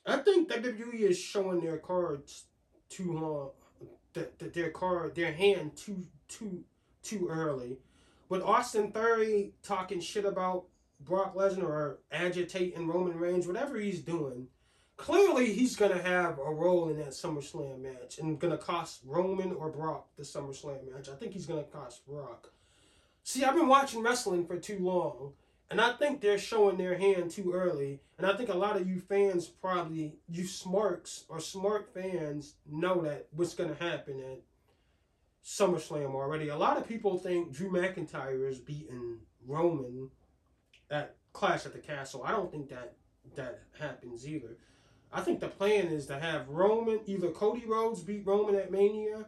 I 0.07 0.19
think 0.19 0.51
WWE 0.51 1.01
is 1.01 1.19
showing 1.19 1.61
their 1.61 1.79
cards 1.79 2.45
too 2.91 3.13
long 3.13 3.51
that, 4.13 4.39
that 4.39 4.53
their 4.55 4.71
card 4.71 5.15
their 5.15 5.33
hand 5.33 5.77
too 5.77 6.07
too 6.29 6.65
too 7.03 7.29
early. 7.29 7.79
With 8.29 8.43
Austin 8.43 8.91
Theory 8.91 9.53
talking 9.63 10.01
shit 10.01 10.25
about 10.25 10.65
Brock 11.05 11.35
Lesnar 11.35 11.65
or 11.65 11.99
agitating 12.11 12.89
Roman 12.89 13.19
Reigns, 13.19 13.47
whatever 13.47 13.79
he's 13.79 14.01
doing, 14.01 14.49
clearly 14.97 15.53
he's 15.53 15.77
gonna 15.77 16.03
have 16.03 16.39
a 16.39 16.53
role 16.53 16.89
in 16.89 16.99
that 16.99 17.11
SummerSlam 17.11 17.81
match 17.81 18.19
and 18.19 18.39
gonna 18.39 18.59
cost 18.59 19.01
Roman 19.05 19.53
or 19.53 19.71
Brock 19.71 20.09
the 20.17 20.23
SummerSlam 20.23 20.93
match. 20.93 21.09
I 21.09 21.17
think 21.17 21.33
he's 21.33 21.47
gonna 21.47 21.65
cost 21.65 22.07
Brock. 22.07 22.53
See, 23.23 23.45
I've 23.45 23.55
been 23.55 23.69
watching 23.69 24.03
wrestling 24.03 24.47
for 24.47 24.59
too 24.59 24.79
long, 24.79 25.33
and 25.71 25.81
I 25.81 25.93
think 25.93 26.21
they're 26.21 26.39
showing 26.39 26.77
their 26.77 26.97
hand 26.97 27.31
too 27.31 27.53
early. 27.53 28.01
And 28.19 28.27
I 28.27 28.37
think 28.37 28.49
a 28.49 28.55
lot 28.55 28.77
of 28.77 28.89
you 28.89 29.01
fans 29.01 29.49
probably, 29.49 30.17
you 30.29 30.47
smarks 30.47 31.25
or 31.29 31.41
smart 31.41 31.93
fans, 31.93 32.55
know 32.67 33.03
that 33.03 33.29
what's 33.33 33.55
gonna 33.55 33.75
happen 33.75 34.21
at 34.21 34.43
SummerSlam 35.45 36.15
already. 36.15 36.49
A 36.49 36.57
lot 36.57 36.77
of 36.77 36.89
people 36.89 37.19
think 37.19 37.53
Drew 37.53 37.71
McIntyre 37.71 38.49
is 38.49 38.59
beating 38.59 39.19
Roman 39.47 40.11
at 40.95 41.17
Clash 41.33 41.67
at 41.67 41.73
the 41.73 41.81
Castle. 41.81 42.23
I 42.25 42.31
don't 42.31 42.51
think 42.51 42.69
that 42.69 42.95
that 43.35 43.63
happens 43.79 44.27
either. 44.27 44.57
I 45.13 45.21
think 45.21 45.41
the 45.41 45.49
plan 45.49 45.87
is 45.87 46.07
to 46.07 46.19
have 46.19 46.49
Roman, 46.49 47.01
either 47.07 47.31
Cody 47.31 47.65
Rhodes 47.67 48.03
beat 48.03 48.25
Roman 48.25 48.55
at 48.55 48.71
Mania, 48.71 49.27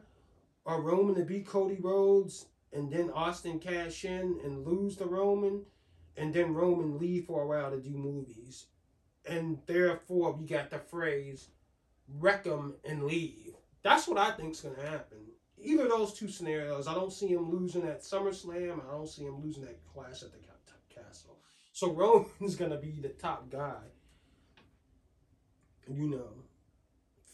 or 0.64 0.81
Roman 0.81 1.16
to 1.16 1.24
beat 1.24 1.46
Cody 1.46 1.79
Rhodes, 1.81 2.46
and 2.72 2.92
then 2.92 3.11
Austin 3.11 3.59
cash 3.59 4.05
in 4.05 4.38
and 4.44 4.66
lose 4.66 4.96
to 4.96 5.07
Roman, 5.07 5.62
and 6.16 6.33
then 6.33 6.55
Roman 6.55 6.98
leave 6.98 7.26
for 7.26 7.42
a 7.42 7.46
while 7.46 7.70
to 7.70 7.81
do 7.81 7.90
movies. 7.90 8.66
And 9.29 9.59
therefore, 9.66 10.33
we 10.33 10.46
got 10.46 10.70
the 10.70 10.79
phrase, 10.79 11.48
wreck 12.09 12.46
'em 12.46 12.76
and 12.85 13.05
leave. 13.05 13.57
That's 13.83 14.07
what 14.07 14.18
I 14.18 14.31
think's 14.33 14.61
to 14.61 14.74
happen. 14.74 15.33
Either 15.59 15.88
those 15.88 16.12
two 16.12 16.29
scenarios, 16.29 16.87
I 16.87 16.94
don't 16.94 17.12
see 17.12 17.29
him 17.29 17.50
losing 17.50 17.83
at 17.85 18.02
SummerSlam. 18.02 18.87
I 18.87 18.92
don't 18.92 19.09
see 19.09 19.24
him 19.24 19.42
losing 19.42 19.64
at 19.64 19.85
Clash 19.92 20.22
at 20.22 20.31
the. 20.31 20.46
So 21.77 21.93
Roman's 21.93 22.57
to 22.57 22.79
be 22.79 23.01
the 23.03 23.11
top 23.11 23.51
guy 23.51 23.83
you 25.89 26.09
know, 26.09 26.31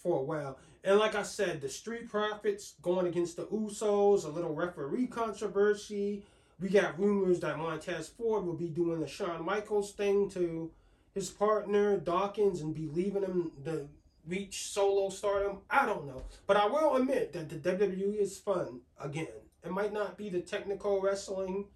for 0.03 0.19
a 0.19 0.23
while. 0.23 0.59
And 0.85 0.99
like 0.99 1.15
I 1.15 1.23
said, 1.23 1.61
the 1.61 1.69
Street 1.69 2.11
Profits 2.11 2.75
going 2.83 3.07
against 3.07 3.37
the 3.37 3.47
Usos, 3.47 4.25
a 4.25 4.29
little 4.29 4.53
referee 4.53 5.07
controversy. 5.07 6.25
We 6.61 6.69
got 6.71 6.99
rumors 6.99 7.41
that 7.41 7.57
Montez 7.57 8.09
Ford 8.09 8.45
will 8.45 8.57
be 8.57 8.69
doing 8.69 9.01
the 9.01 9.07
Shawn 9.07 9.45
Michaels 9.45 9.93
thing 9.93 10.29
to 10.31 10.71
his 11.15 11.31
partner 11.31 11.99
Dawkins 11.99 12.63
and 12.63 12.75
be 12.75 12.89
leaving 12.89 13.23
him 13.23 13.53
to 13.65 13.89
reach 14.27 14.67
solo 14.67 15.09
stardom. 15.09 15.59
I 15.71 15.87
don't 15.87 16.07
know. 16.07 16.25
But 16.47 16.57
I 16.57 16.67
will 16.67 16.97
admit 16.97 17.33
that 17.33 17.49
the 17.49 17.57
WWE 17.57 18.21
is 18.21 18.39
fun 18.39 18.81
again. 19.01 19.29
It 19.65 19.71
might 19.71 19.93
not 19.93 20.19
be 20.19 20.29
the 20.29 20.41
technical 20.41 21.01
wrestling 21.01 21.67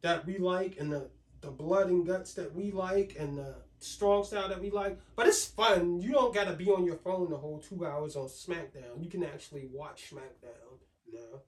that 0.00 0.26
we 0.26 0.38
like 0.38 0.78
and 0.80 0.90
the, 0.90 1.10
the 1.42 1.50
blood 1.50 1.88
and 1.88 2.06
guts 2.06 2.32
that 2.34 2.54
we 2.54 2.70
like 2.70 3.16
and 3.18 3.36
the 3.36 3.56
strong 3.80 4.24
style 4.24 4.48
that 4.48 4.62
we 4.62 4.70
like. 4.70 4.98
But 5.16 5.26
it's 5.26 5.44
fun. 5.44 6.00
You 6.00 6.12
don't 6.12 6.34
gotta 6.34 6.54
be 6.54 6.70
on 6.70 6.86
your 6.86 6.96
phone 6.96 7.28
the 7.28 7.36
whole 7.36 7.58
two 7.58 7.84
hours 7.84 8.16
on 8.16 8.28
SmackDown. 8.28 9.02
You 9.02 9.10
can 9.10 9.24
actually 9.24 9.68
watch 9.70 10.10
SmackDown 10.10 10.78
now. 11.12 11.42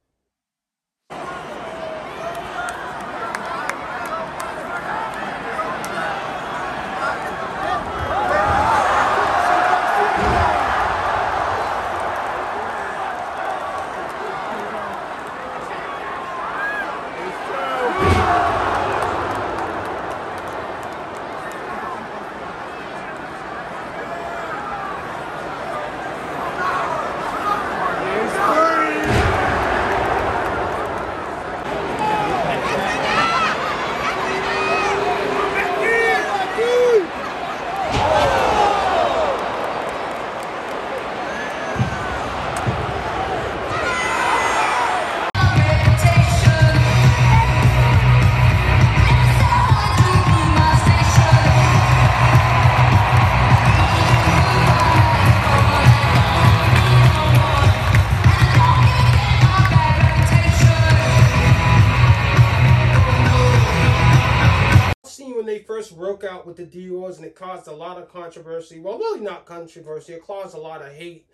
With 66.57 66.71
the 66.71 66.79
Dior's 66.79 67.17
and 67.17 67.27
it 67.27 67.35
caused 67.35 67.69
a 67.69 67.75
lot 67.75 67.99
of 67.99 68.13
controversy. 68.13 68.81
Well, 68.81 68.99
really 68.99 69.21
not 69.21 69.47
controversy. 69.47 70.15
It 70.15 70.27
caused 70.27 70.55
a 70.55 70.61
lot 70.61 70.83
of 70.83 70.93
hate. 70.93 71.27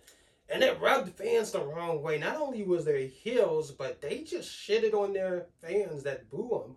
And 0.49 0.63
it 0.63 0.81
rubbed 0.81 1.11
fans 1.11 1.53
the 1.53 1.63
wrong 1.63 2.03
way. 2.03 2.19
Not 2.19 2.37
only 2.37 2.63
was 2.65 2.85
there 2.85 2.99
heels, 2.99 3.71
but 3.71 4.01
they 4.01 4.23
just 4.23 4.51
shitted 4.51 4.95
on 4.95 5.13
their 5.13 5.47
fans 5.61 6.03
that 6.03 6.29
boo 6.31 6.49
them. 6.65 6.77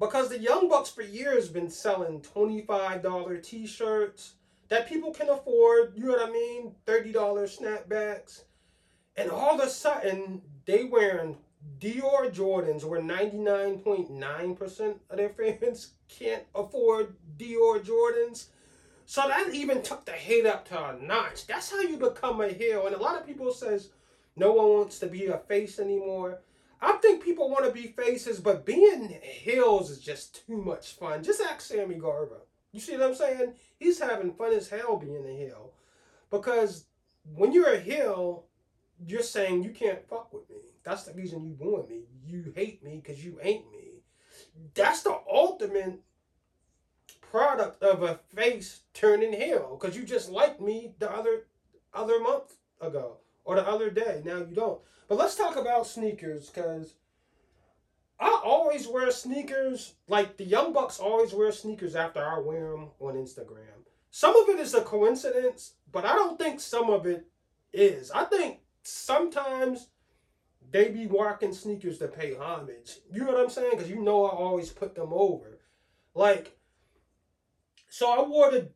Because 0.00 0.28
the 0.28 0.38
Young 0.38 0.68
Bucks 0.68 0.90
for 0.90 1.02
years 1.02 1.48
been 1.48 1.70
selling 1.70 2.20
$25 2.20 3.42
t-shirts 3.42 4.34
that 4.68 4.88
people 4.88 5.12
can 5.12 5.28
afford, 5.28 5.92
you 5.96 6.06
know 6.06 6.12
what 6.12 6.28
I 6.28 6.32
mean? 6.32 6.72
$30 6.86 7.12
snapbacks. 7.12 8.42
And 9.16 9.30
all 9.30 9.60
of 9.60 9.64
a 9.64 9.70
sudden, 9.70 10.42
they 10.66 10.84
wearing 10.84 11.36
Dior 11.78 12.32
Jordans 12.32 12.84
where 12.84 13.00
99.9% 13.00 14.94
of 15.10 15.16
their 15.16 15.28
fans 15.60 15.92
can't 16.08 16.44
afford 16.54 17.14
Dior 17.36 17.84
Jordans. 17.84 18.46
So 19.06 19.22
that 19.28 19.52
even 19.52 19.82
took 19.82 20.04
the 20.04 20.12
hate 20.12 20.46
up 20.46 20.66
to 20.68 20.82
a 20.82 20.98
notch. 20.98 21.46
That's 21.46 21.70
how 21.70 21.80
you 21.80 21.96
become 21.96 22.40
a 22.40 22.48
heel. 22.48 22.86
And 22.86 22.94
a 22.94 23.02
lot 23.02 23.20
of 23.20 23.26
people 23.26 23.52
says 23.52 23.90
no 24.36 24.52
one 24.52 24.68
wants 24.68 24.98
to 25.00 25.06
be 25.06 25.26
a 25.26 25.38
face 25.38 25.78
anymore. 25.78 26.40
I 26.80 26.92
think 26.94 27.22
people 27.22 27.50
want 27.50 27.64
to 27.64 27.70
be 27.70 27.88
faces, 27.88 28.40
but 28.40 28.66
being 28.66 29.18
heels 29.22 29.90
is 29.90 30.00
just 30.00 30.46
too 30.46 30.60
much 30.60 30.92
fun. 30.92 31.22
Just 31.22 31.40
ask 31.40 31.60
Sammy 31.60 31.94
Guevara. 31.94 32.40
You 32.72 32.80
see 32.80 32.92
what 32.92 33.06
I'm 33.06 33.14
saying? 33.14 33.54
He's 33.78 34.00
having 34.00 34.32
fun 34.32 34.52
as 34.52 34.68
hell 34.68 34.96
being 34.96 35.26
a 35.26 35.36
heel. 35.36 35.72
Because 36.30 36.86
when 37.34 37.52
you're 37.52 37.74
a 37.74 37.80
heel, 37.80 38.44
you're 39.06 39.22
saying 39.22 39.62
you 39.62 39.70
can't 39.70 40.06
fuck 40.08 40.32
with 40.32 40.48
me. 40.50 40.56
That's 40.82 41.04
the 41.04 41.14
reason 41.14 41.44
you 41.44 41.56
want 41.58 41.88
me. 41.88 42.02
You 42.26 42.52
hate 42.54 42.82
me 42.82 43.00
because 43.02 43.24
you 43.24 43.38
ain't 43.42 43.70
me. 43.70 44.02
That's 44.74 45.02
the 45.02 45.18
ultimate 45.30 46.00
product 47.34 47.82
of 47.82 48.04
a 48.04 48.20
face 48.32 48.82
turning 48.92 49.32
heel 49.32 49.76
because 49.76 49.96
you 49.96 50.04
just 50.04 50.30
liked 50.30 50.60
me 50.60 50.94
the 51.00 51.10
other 51.10 51.46
other 51.92 52.20
month 52.20 52.54
ago 52.80 53.16
or 53.44 53.56
the 53.56 53.68
other 53.68 53.90
day. 53.90 54.22
Now 54.24 54.36
you 54.36 54.54
don't. 54.54 54.80
But 55.08 55.18
let's 55.18 55.34
talk 55.34 55.56
about 55.56 55.88
sneakers 55.88 56.48
because 56.48 56.94
I 58.20 58.40
always 58.44 58.86
wear 58.86 59.10
sneakers. 59.10 59.94
Like 60.06 60.36
the 60.36 60.44
Young 60.44 60.72
Bucks 60.72 61.00
always 61.00 61.34
wear 61.34 61.50
sneakers 61.50 61.96
after 61.96 62.24
I 62.24 62.38
wear 62.38 62.70
them 62.70 62.90
on 63.00 63.14
Instagram. 63.14 63.82
Some 64.12 64.36
of 64.36 64.48
it 64.48 64.60
is 64.60 64.72
a 64.72 64.82
coincidence, 64.82 65.72
but 65.90 66.04
I 66.04 66.14
don't 66.14 66.38
think 66.38 66.60
some 66.60 66.88
of 66.88 67.04
it 67.04 67.26
is. 67.72 68.12
I 68.12 68.26
think 68.26 68.60
sometimes 68.84 69.88
they 70.70 70.88
be 70.88 71.08
walking 71.08 71.52
sneakers 71.52 71.98
to 71.98 72.06
pay 72.06 72.36
homage. 72.36 73.00
You 73.12 73.24
know 73.24 73.32
what 73.32 73.40
I'm 73.40 73.50
saying? 73.50 73.72
Because 73.72 73.90
you 73.90 74.00
know 74.00 74.24
I 74.24 74.30
always 74.36 74.70
put 74.70 74.94
them 74.94 75.10
over. 75.12 75.58
Like, 76.14 76.56
so 77.94 78.10
I 78.10 78.26
wore 78.26 78.50
the 78.50 78.70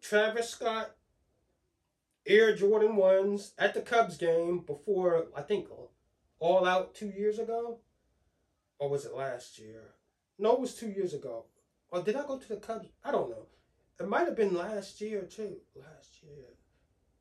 Travis 0.00 0.50
Scott 0.50 0.94
Air 2.24 2.54
Jordan 2.54 2.94
1s 2.94 3.50
at 3.58 3.74
the 3.74 3.80
Cubs 3.80 4.16
game 4.16 4.60
before, 4.60 5.26
I 5.36 5.42
think, 5.42 5.66
All 6.38 6.64
Out 6.64 6.94
two 6.94 7.08
years 7.08 7.40
ago. 7.40 7.80
Or 8.78 8.88
was 8.88 9.06
it 9.06 9.16
last 9.16 9.58
year? 9.58 9.94
No, 10.38 10.52
it 10.52 10.60
was 10.60 10.76
two 10.76 10.88
years 10.88 11.14
ago. 11.14 11.46
Or 11.90 12.00
did 12.00 12.14
I 12.14 12.24
go 12.24 12.38
to 12.38 12.48
the 12.48 12.58
Cubs? 12.58 12.86
I 13.02 13.10
don't 13.10 13.28
know. 13.28 13.46
It 13.98 14.08
might 14.08 14.28
have 14.28 14.36
been 14.36 14.54
last 14.54 15.00
year 15.00 15.22
too. 15.22 15.56
Last 15.74 16.22
year. 16.22 16.44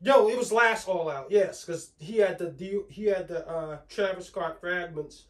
Yo, 0.01 0.29
it 0.29 0.37
was 0.37 0.51
last 0.51 0.87
All 0.87 1.09
Out, 1.09 1.31
yes, 1.31 1.65
because 1.65 1.93
he 1.97 2.17
had 2.17 2.37
the. 2.37 2.83
He 2.89 3.05
had 3.05 3.27
the 3.27 3.47
uh, 3.49 3.79
Travis 3.89 4.27
Scott 4.27 4.61
fragments 4.61 5.25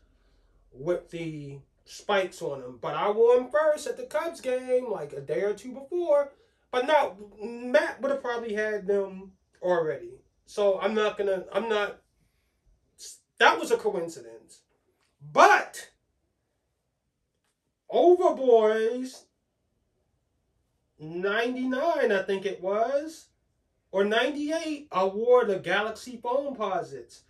with 0.73 1.09
the 1.11 1.59
spikes 1.85 2.41
on 2.41 2.61
them. 2.61 2.79
But 2.81 2.95
I 2.95 3.09
wore 3.11 3.35
them 3.35 3.49
first 3.49 3.87
at 3.87 3.97
the 3.97 4.03
Cubs 4.03 4.41
game, 4.41 4.89
like 4.89 5.13
a 5.13 5.21
day 5.21 5.41
or 5.41 5.53
two 5.53 5.73
before. 5.73 6.31
But 6.71 6.87
no, 6.87 7.15
Matt 7.41 8.01
would 8.01 8.11
have 8.11 8.23
probably 8.23 8.53
had 8.53 8.87
them 8.87 9.33
already. 9.61 10.19
So 10.45 10.79
I'm 10.79 10.93
not 10.93 11.17
gonna. 11.17 11.45
I'm 11.53 11.69
not. 11.69 11.99
That 13.39 13.59
was 13.59 13.71
a 13.71 13.77
coincidence. 13.77 14.61
But 15.31 15.89
Over 17.93 18.35
Boyz 18.35 19.25
99, 20.97 22.11
I 22.11 22.23
think 22.23 22.43
it 22.43 22.59
was, 22.59 23.27
or 23.91 24.03
98, 24.03 24.87
I 24.91 25.03
wore 25.03 25.45
the 25.45 25.59
Galaxy 25.59 26.17
Foamposites. 26.17 27.21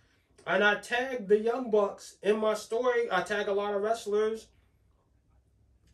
And 0.46 0.62
I 0.62 0.76
tagged 0.76 1.28
the 1.28 1.38
Young 1.38 1.70
Bucks 1.70 2.16
in 2.22 2.38
my 2.38 2.54
story. 2.54 3.08
I 3.10 3.22
tag 3.22 3.48
a 3.48 3.52
lot 3.52 3.74
of 3.74 3.82
wrestlers, 3.82 4.48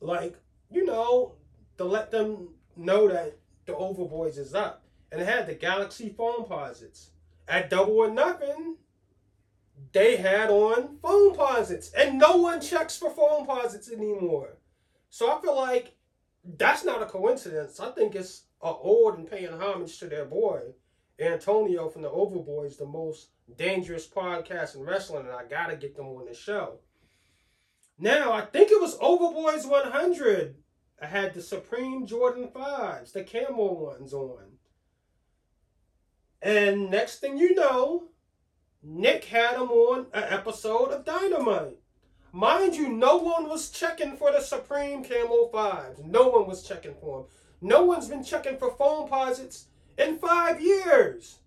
like, 0.01 0.36
you 0.70 0.84
know, 0.84 1.36
to 1.78 1.84
let 1.84 2.11
them 2.11 2.55
know 2.76 3.09
that 3.09 3.38
the 3.66 3.76
Over 3.76 4.05
Boyz 4.05 4.38
is 4.38 4.55
up. 4.55 4.84
And 5.12 5.20
had 5.20 5.46
the 5.46 5.55
Galaxy 5.55 6.14
Foamposites. 6.16 7.09
At 7.48 7.68
Double 7.68 7.94
or 7.94 8.11
Nothing, 8.11 8.76
they 9.92 10.16
had 10.16 10.51
on 10.51 10.98
Foamposites. 11.03 11.90
And 11.96 12.18
no 12.18 12.36
one 12.36 12.61
checks 12.61 12.96
for 12.96 13.11
Foamposites 13.11 13.92
anymore. 13.92 14.59
So 15.09 15.36
I 15.36 15.40
feel 15.40 15.57
like 15.57 15.96
that's 16.44 16.84
not 16.84 17.03
a 17.03 17.07
coincidence. 17.07 17.80
I 17.80 17.90
think 17.90 18.14
it's 18.14 18.44
a 18.62 18.72
ode 18.82 19.18
and 19.18 19.30
paying 19.30 19.53
homage 19.53 19.98
to 19.98 20.07
their 20.07 20.24
boy, 20.24 20.61
Antonio 21.21 21.89
from 21.89 22.03
the 22.03 22.11
Over 22.11 22.39
Boyz, 22.39 22.79
the 22.79 22.87
most 22.87 23.29
dangerous 23.57 24.07
podcast 24.07 24.75
in 24.75 24.83
wrestling, 24.83 25.27
and 25.27 25.35
I 25.35 25.45
gotta 25.45 25.77
get 25.77 25.97
them 25.97 26.07
on 26.07 26.27
the 26.27 26.35
show. 26.35 26.79
Now, 27.99 28.33
I 28.33 28.43
think 28.43 28.71
it 28.71 28.81
was 28.81 28.97
Over 29.01 29.27
Boyz 29.27 29.68
100. 29.68 30.57
I 31.03 31.07
had 31.07 31.35
the 31.35 31.43
Supreme 31.43 32.07
Jordan 32.07 32.49
5s, 32.55 33.12
the 33.12 33.25
camo 33.25 33.73
ones 33.73 34.14
on. 34.14 34.53
And 36.43 36.91
next 36.91 37.18
thing 37.18 37.37
you 37.37 37.55
know, 37.55 38.09
Nick 38.83 39.25
had 39.27 39.57
them 39.57 39.71
on 39.71 40.07
an 40.14 40.25
episode 40.25 40.91
of 40.91 41.05
Dynamite. 41.05 41.79
Mind 42.33 42.77
you, 42.77 42.89
no 42.89 43.16
one 43.16 43.49
was 43.49 43.71
checking 43.71 44.16
for 44.16 44.31
the 44.33 44.41
Supreme 44.41 45.05
Camo 45.05 45.51
5s. 45.53 46.05
No 46.05 46.29
one 46.29 46.47
was 46.47 46.62
checking 46.62 46.95
for 46.95 47.23
them. 47.23 47.29
No 47.61 47.85
one's 47.85 48.09
been 48.09 48.25
checking 48.25 48.57
for 48.57 48.71
Foamposites 48.71 49.64
in 50.01 50.18
five 50.18 50.61
years. 50.61 51.38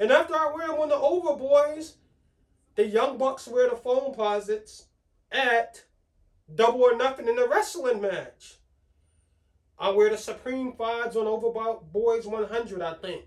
And 0.00 0.10
after 0.10 0.34
I 0.34 0.52
wear 0.54 0.68
them 0.68 0.78
on 0.78 0.88
the 0.88 0.96
Over 0.96 1.40
Boyz, 1.40 1.94
the 2.74 2.86
Young 2.86 3.18
Bucks 3.18 3.46
wear 3.46 3.70
the 3.70 3.76
Foamposites 3.76 4.84
at 5.30 5.84
Double 6.52 6.82
or 6.82 6.96
Nothing 6.96 7.28
in 7.28 7.36
the 7.36 7.48
wrestling 7.48 8.00
match. 8.00 8.56
I 9.78 9.90
wear 9.90 10.10
the 10.10 10.16
Supreme 10.16 10.72
5s 10.72 11.16
on 11.16 11.26
Over 11.26 11.48
Boyz 11.48 12.26
100, 12.26 12.82
I 12.82 12.94
think. 12.94 13.24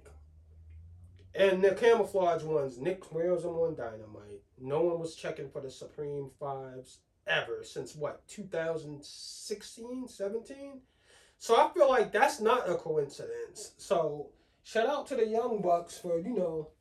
And 1.36 1.64
the 1.64 1.76
camouflage 1.76 2.44
ones, 2.44 2.80
Nick 2.80 3.14
wears 3.14 3.44
them 3.44 3.54
on 3.54 3.76
Dynamite. 3.76 4.42
No 4.60 4.82
one 4.82 5.00
was 5.00 5.16
checking 5.16 5.50
for 5.50 5.62
the 5.62 5.70
Supreme 5.70 6.32
Fives 6.40 7.00
ever 7.28 7.64
since 7.64 7.96
what, 7.96 8.28
2016, 8.28 10.08
17? 10.08 10.82
So 11.38 11.56
I 11.56 11.70
feel 11.74 11.90
like 11.90 12.12
that's 12.12 12.42
not 12.42 12.70
a 12.70 12.76
coincidence. 12.76 13.74
So 13.78 14.30
shout 14.68 14.90
out 14.90 15.08
to 15.08 15.16
the 15.16 15.26
Young 15.26 15.62
Bucks 15.62 15.98
for, 15.98 16.20
you 16.20 16.36
know, 16.36 16.72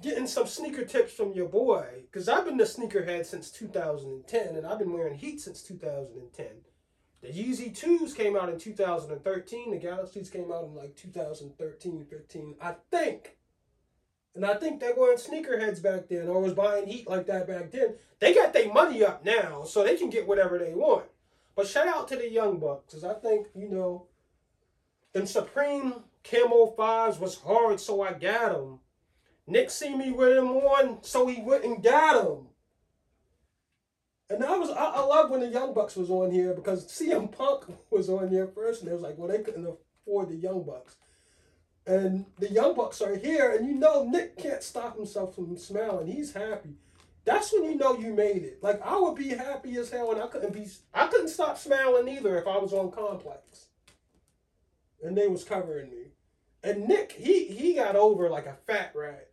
getting 0.00 0.28
some 0.28 0.46
sneaker 0.46 0.84
tips 0.84 1.12
from 1.12 1.32
your 1.32 1.48
boy. 1.48 1.84
Because 2.02 2.28
I've 2.28 2.44
been 2.44 2.56
the 2.56 2.64
sneakerhead 2.64 3.26
since 3.26 3.50
2010, 3.50 4.54
and 4.54 4.64
I've 4.64 4.78
been 4.78 4.92
wearing 4.92 5.18
Heat 5.18 5.40
since 5.40 5.62
2010. 5.62 6.46
The 7.22 7.28
Yeezy 7.28 7.76
2s 7.76 8.14
came 8.14 8.36
out 8.36 8.48
in 8.48 8.58
2013. 8.58 9.72
The 9.72 9.78
Galaxies 9.78 10.30
came 10.30 10.52
out 10.52 10.66
in 10.66 10.76
like 10.76 10.94
2013, 10.94 12.06
15, 12.08 12.54
I 12.62 12.74
think. 12.92 13.36
And 14.36 14.46
I 14.46 14.54
think 14.54 14.78
they 14.78 14.92
weren't 14.96 15.18
sneakerheads 15.18 15.82
back 15.82 16.06
then 16.08 16.28
or 16.28 16.40
was 16.40 16.54
buying 16.54 16.86
heat 16.86 17.10
like 17.10 17.26
that 17.26 17.48
back 17.48 17.72
then. 17.72 17.94
They 18.20 18.32
got 18.32 18.52
their 18.52 18.72
money 18.72 19.02
up 19.02 19.24
now, 19.24 19.64
so 19.64 19.82
they 19.82 19.96
can 19.96 20.10
get 20.10 20.28
whatever 20.28 20.56
they 20.56 20.72
want. 20.72 21.06
But 21.56 21.66
shout 21.66 21.88
out 21.88 22.06
to 22.08 22.16
the 22.16 22.30
Young 22.30 22.60
Bucks, 22.60 22.84
because 22.86 23.02
I 23.02 23.14
think, 23.14 23.48
you 23.56 23.68
know, 23.68 24.06
them 25.12 25.26
Supreme 25.26 26.04
Camo 26.28 26.74
5s 26.76 27.18
was 27.18 27.40
hard, 27.40 27.80
so 27.80 28.02
I 28.02 28.12
got 28.12 28.54
him. 28.54 28.80
Nick 29.46 29.70
see 29.70 29.94
me 29.94 30.12
with 30.12 30.36
him 30.36 30.48
on, 30.48 31.02
so 31.02 31.26
he 31.26 31.40
went 31.40 31.64
and 31.64 31.82
got 31.82 32.24
him. 32.24 32.48
And 34.30 34.44
I 34.44 34.58
was 34.58 34.68
I, 34.68 34.84
I 34.84 35.00
love 35.00 35.30
when 35.30 35.40
the 35.40 35.48
Young 35.48 35.72
Bucks 35.72 35.96
was 35.96 36.10
on 36.10 36.30
here 36.30 36.52
because 36.52 36.86
CM 36.86 37.32
Punk 37.32 37.64
was 37.90 38.10
on 38.10 38.28
here 38.28 38.46
first, 38.46 38.82
and 38.82 38.90
it 38.90 38.94
was 38.94 39.02
like, 39.02 39.16
well, 39.16 39.28
they 39.28 39.38
couldn't 39.38 39.66
afford 39.66 40.28
the 40.28 40.36
Young 40.36 40.64
Bucks. 40.64 40.96
And 41.86 42.26
the 42.38 42.52
Young 42.52 42.74
Bucks 42.74 43.00
are 43.00 43.16
here, 43.16 43.56
and 43.56 43.66
you 43.66 43.74
know 43.74 44.04
Nick 44.04 44.36
can't 44.36 44.62
stop 44.62 44.96
himself 44.96 45.34
from 45.34 45.56
smiling. 45.56 46.08
He's 46.08 46.34
happy. 46.34 46.74
That's 47.24 47.52
when 47.52 47.64
you 47.64 47.76
know 47.76 47.98
you 47.98 48.12
made 48.12 48.42
it. 48.42 48.62
Like 48.62 48.82
I 48.84 48.98
would 48.98 49.14
be 49.14 49.30
happy 49.30 49.76
as 49.76 49.90
hell, 49.90 50.12
and 50.12 50.20
I 50.20 50.26
couldn't 50.26 50.52
be. 50.52 50.66
I 50.92 51.06
couldn't 51.06 51.28
stop 51.28 51.56
smiling 51.56 52.08
either 52.08 52.36
if 52.36 52.46
I 52.46 52.58
was 52.58 52.74
on 52.74 52.90
Complex, 52.90 53.68
and 55.02 55.16
they 55.16 55.26
was 55.26 55.44
covering 55.44 55.88
me. 55.88 56.08
And 56.62 56.88
Nick, 56.88 57.12
he 57.12 57.44
he 57.46 57.74
got 57.74 57.96
over 57.96 58.28
like 58.28 58.46
a 58.46 58.56
fat 58.66 58.92
rat. 58.94 59.30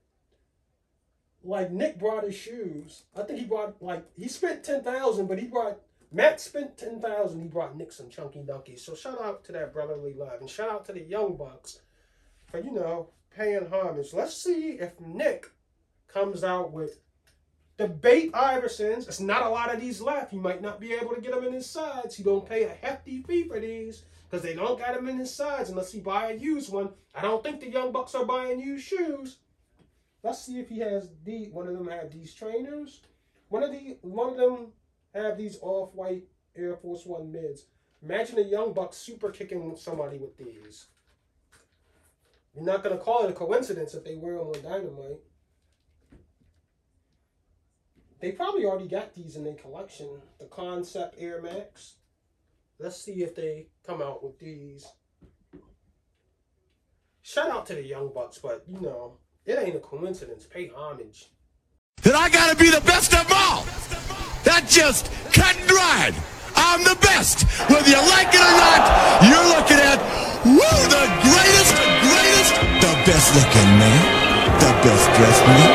Like 1.43 1.71
Nick 1.71 1.99
brought 1.99 2.23
his 2.23 2.36
shoes. 2.36 3.03
I 3.15 3.23
think 3.23 3.39
he 3.39 3.45
brought 3.45 3.82
like 3.82 4.05
he 4.15 4.28
spent 4.28 4.63
ten 4.63 4.84
thousand, 4.84 5.28
but 5.28 5.39
he 5.39 5.47
brought 5.47 5.80
Matt 6.11 6.39
spent 6.39 6.78
ten 6.78 7.01
thousand. 7.01 7.41
He 7.41 7.47
brought 7.47 7.76
Nick 7.76 7.91
some 7.91 8.09
Chunky 8.09 8.39
Dunkys. 8.39 8.80
So 8.80 8.95
shout 8.95 9.21
out 9.21 9.43
to 9.45 9.51
that 9.53 9.73
brotherly 9.73 10.13
love, 10.13 10.41
and 10.41 10.49
shout 10.49 10.69
out 10.69 10.86
to 10.86 10.93
the 10.93 11.01
Young 11.01 11.36
Bucks 11.36 11.80
for, 12.45 12.59
you 12.59 12.71
know, 12.71 13.09
paying 13.36 13.67
homage. 13.67 14.13
Let's 14.13 14.38
see 14.38 14.73
if 14.73 14.99
Nick 14.99 15.51
comes 16.07 16.43
out 16.43 16.71
with 16.71 16.99
the 17.78 17.88
bait 17.88 18.32
Iversons, 18.32 19.07
it's 19.07 19.19
not 19.19 19.45
a 19.45 19.49
lot 19.49 19.73
of 19.73 19.82
these 19.82 19.99
left. 19.99 20.32
He 20.32 20.38
might 20.38 20.61
not 20.61 20.80
be 20.80 20.93
able 20.93 21.13
to 21.13 21.21
get 21.21 21.34
them 21.34 21.43
in 21.43 21.53
his 21.53 21.69
sides. 21.69 22.15
He 22.15 22.23
don't 22.23 22.47
pay 22.47 22.63
a 22.63 22.69
hefty 22.69 23.21
fee 23.23 23.43
for 23.43 23.59
these 23.59 24.03
because 24.36 24.49
they 24.49 24.55
don't 24.55 24.77
got 24.77 24.97
him 24.97 25.07
in 25.07 25.17
his 25.17 25.33
size 25.33 25.69
unless 25.69 25.93
he 25.93 26.01
buy 26.01 26.31
a 26.31 26.36
used 26.36 26.69
one. 26.69 26.89
I 27.13 27.21
don't 27.21 27.41
think 27.41 27.61
the 27.61 27.69
Young 27.69 27.93
Bucks 27.93 28.13
are 28.15 28.25
buying 28.25 28.59
used 28.59 28.86
shoes. 28.86 29.38
Let's 30.23 30.43
see 30.43 30.59
if 30.59 30.67
he 30.67 30.79
has 30.79 31.09
the 31.23 31.47
one 31.51 31.67
of 31.67 31.73
them 31.73 31.88
have 31.88 32.11
these 32.11 32.33
trainers. 32.33 32.99
One 33.47 33.63
of 33.63 33.71
the 33.71 33.97
one 34.01 34.31
of 34.31 34.36
them 34.36 34.73
have 35.13 35.38
these 35.38 35.57
off 35.61 35.93
white 35.93 36.23
Air 36.53 36.75
Force 36.75 37.05
One 37.05 37.31
mids. 37.31 37.63
Imagine 38.03 38.39
a 38.39 38.41
Young 38.41 38.73
Buck 38.73 38.93
super 38.93 39.29
kicking 39.31 39.73
somebody 39.77 40.17
with 40.17 40.36
these. 40.38 40.88
You're 42.53 42.65
not 42.65 42.83
gonna 42.83 42.97
call 42.97 43.23
it 43.23 43.29
a 43.29 43.33
coincidence 43.33 43.93
if 43.93 44.03
they 44.03 44.15
wear 44.15 44.39
them 44.39 44.47
on 44.47 44.61
Dynamite. 44.61 45.21
They 48.19 48.33
probably 48.33 48.65
already 48.65 48.89
got 48.89 49.13
these 49.15 49.38
in 49.38 49.45
their 49.45 49.53
collection. 49.53 50.09
The 50.39 50.45
Concept 50.47 51.15
Air 51.17 51.41
Max. 51.41 51.93
Let's 52.80 53.01
see 53.01 53.23
if 53.23 53.36
they 53.36 53.67
come 53.86 54.01
out 54.01 54.23
with 54.23 54.38
these. 54.38 54.86
Shout 57.21 57.49
out 57.49 57.65
to 57.67 57.73
the 57.76 57.84
Young 57.84 58.11
Bucks, 58.13 58.38
but 58.38 58.63
you 58.67 58.80
know, 58.82 59.17
it 59.45 59.57
ain't 59.57 59.76
a 59.76 59.80
coincidence. 59.80 60.45
Pay 60.45 60.69
homage. 60.76 61.32
that 62.03 62.15
I 62.15 62.30
gotta 62.30 62.55
be 62.55 62.69
the 62.69 62.82
best 62.82 63.13
of 63.13 63.26
all. 63.32 63.63
That 64.43 64.67
just 64.67 65.09
cut 65.34 65.55
and 65.55 65.67
dried. 65.67 66.13
I'm 66.55 66.84
the 66.84 66.99
best. 67.01 67.47
Whether 67.71 67.89
you 67.89 68.01
like 68.11 68.30
it 68.30 68.43
or 68.43 68.55
not, 68.59 68.84
you're 69.26 69.47
looking 69.55 69.80
at, 69.80 69.97
woo, 70.45 70.80
the 70.91 71.05
greatest, 71.26 71.73
greatest, 72.05 72.53
the 72.84 72.93
best 73.07 73.28
looking 73.39 73.71
man, 73.80 74.03
the 74.59 74.71
best 74.84 75.05
dressed 75.15 75.43
man. 75.47 75.71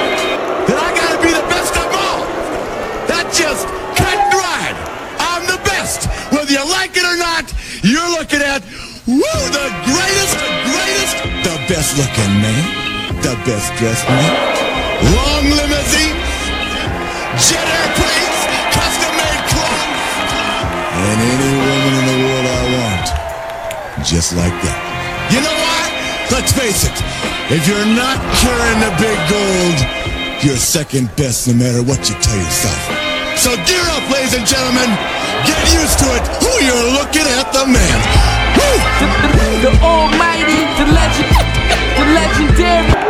That 0.68 0.78
I 0.78 0.88
gotta 0.94 1.18
be 1.24 1.32
the 1.32 1.46
best 1.50 1.74
of 1.74 1.88
all. 1.90 2.22
That 3.08 3.24
just 3.34 3.66
cut 3.98 4.06
and 4.06 4.28
dried. 4.30 4.76
I'm 5.18 5.42
the 5.50 5.58
best. 5.66 6.06
Whether 6.50 6.66
you 6.66 6.70
like 6.72 6.96
it 6.96 7.06
or 7.06 7.16
not, 7.16 7.46
you're 7.86 8.10
looking 8.18 8.42
at, 8.42 8.58
woo, 9.06 9.22
the 9.54 9.66
greatest, 9.86 10.34
greatest, 10.66 11.14
the 11.46 11.54
best 11.70 11.94
looking 11.94 12.34
man, 12.42 13.22
the 13.22 13.38
best 13.46 13.70
dressed 13.78 14.02
man. 14.10 14.34
Long 15.14 15.46
limousine, 15.46 16.18
jet 17.38 17.66
airplanes, 17.70 18.40
custom 18.74 19.12
made 19.14 19.42
clothes, 19.46 20.10
and 20.90 21.18
any 21.22 21.52
woman 21.54 21.92
in 22.02 22.04
the 22.10 22.18
world 22.18 22.46
I 22.50 22.62
want. 22.82 23.06
Just 24.02 24.34
like 24.34 24.56
that. 24.66 24.78
You 25.30 25.38
know 25.46 25.54
why? 25.54 25.86
Let's 26.34 26.50
face 26.50 26.82
it, 26.82 26.98
if 27.54 27.62
you're 27.70 27.94
not 27.94 28.18
carrying 28.42 28.80
the 28.82 28.90
big 28.98 29.18
gold, 29.30 29.78
you're 30.42 30.58
second 30.58 31.14
best 31.14 31.46
no 31.46 31.54
matter 31.54 31.84
what 31.84 32.10
you 32.10 32.18
tell 32.18 32.34
yourself. 32.34 32.82
So 33.38 33.54
gear 33.70 33.86
up, 33.94 34.02
ladies 34.10 34.34
and 34.34 34.44
gentlemen. 34.44 35.19
Get 35.46 35.62
used 35.72 35.98
to 36.00 36.06
it. 36.16 36.24
Who 36.42 36.52
you're 36.64 36.88
looking 36.98 37.26
at, 37.26 37.52
the 37.52 37.66
man. 37.66 37.98
Woo! 38.56 39.10
the 39.62 39.70
almighty, 39.82 40.64
the 40.78 40.86
legend, 40.92 41.28
the 41.96 42.04
legendary. 42.14 43.09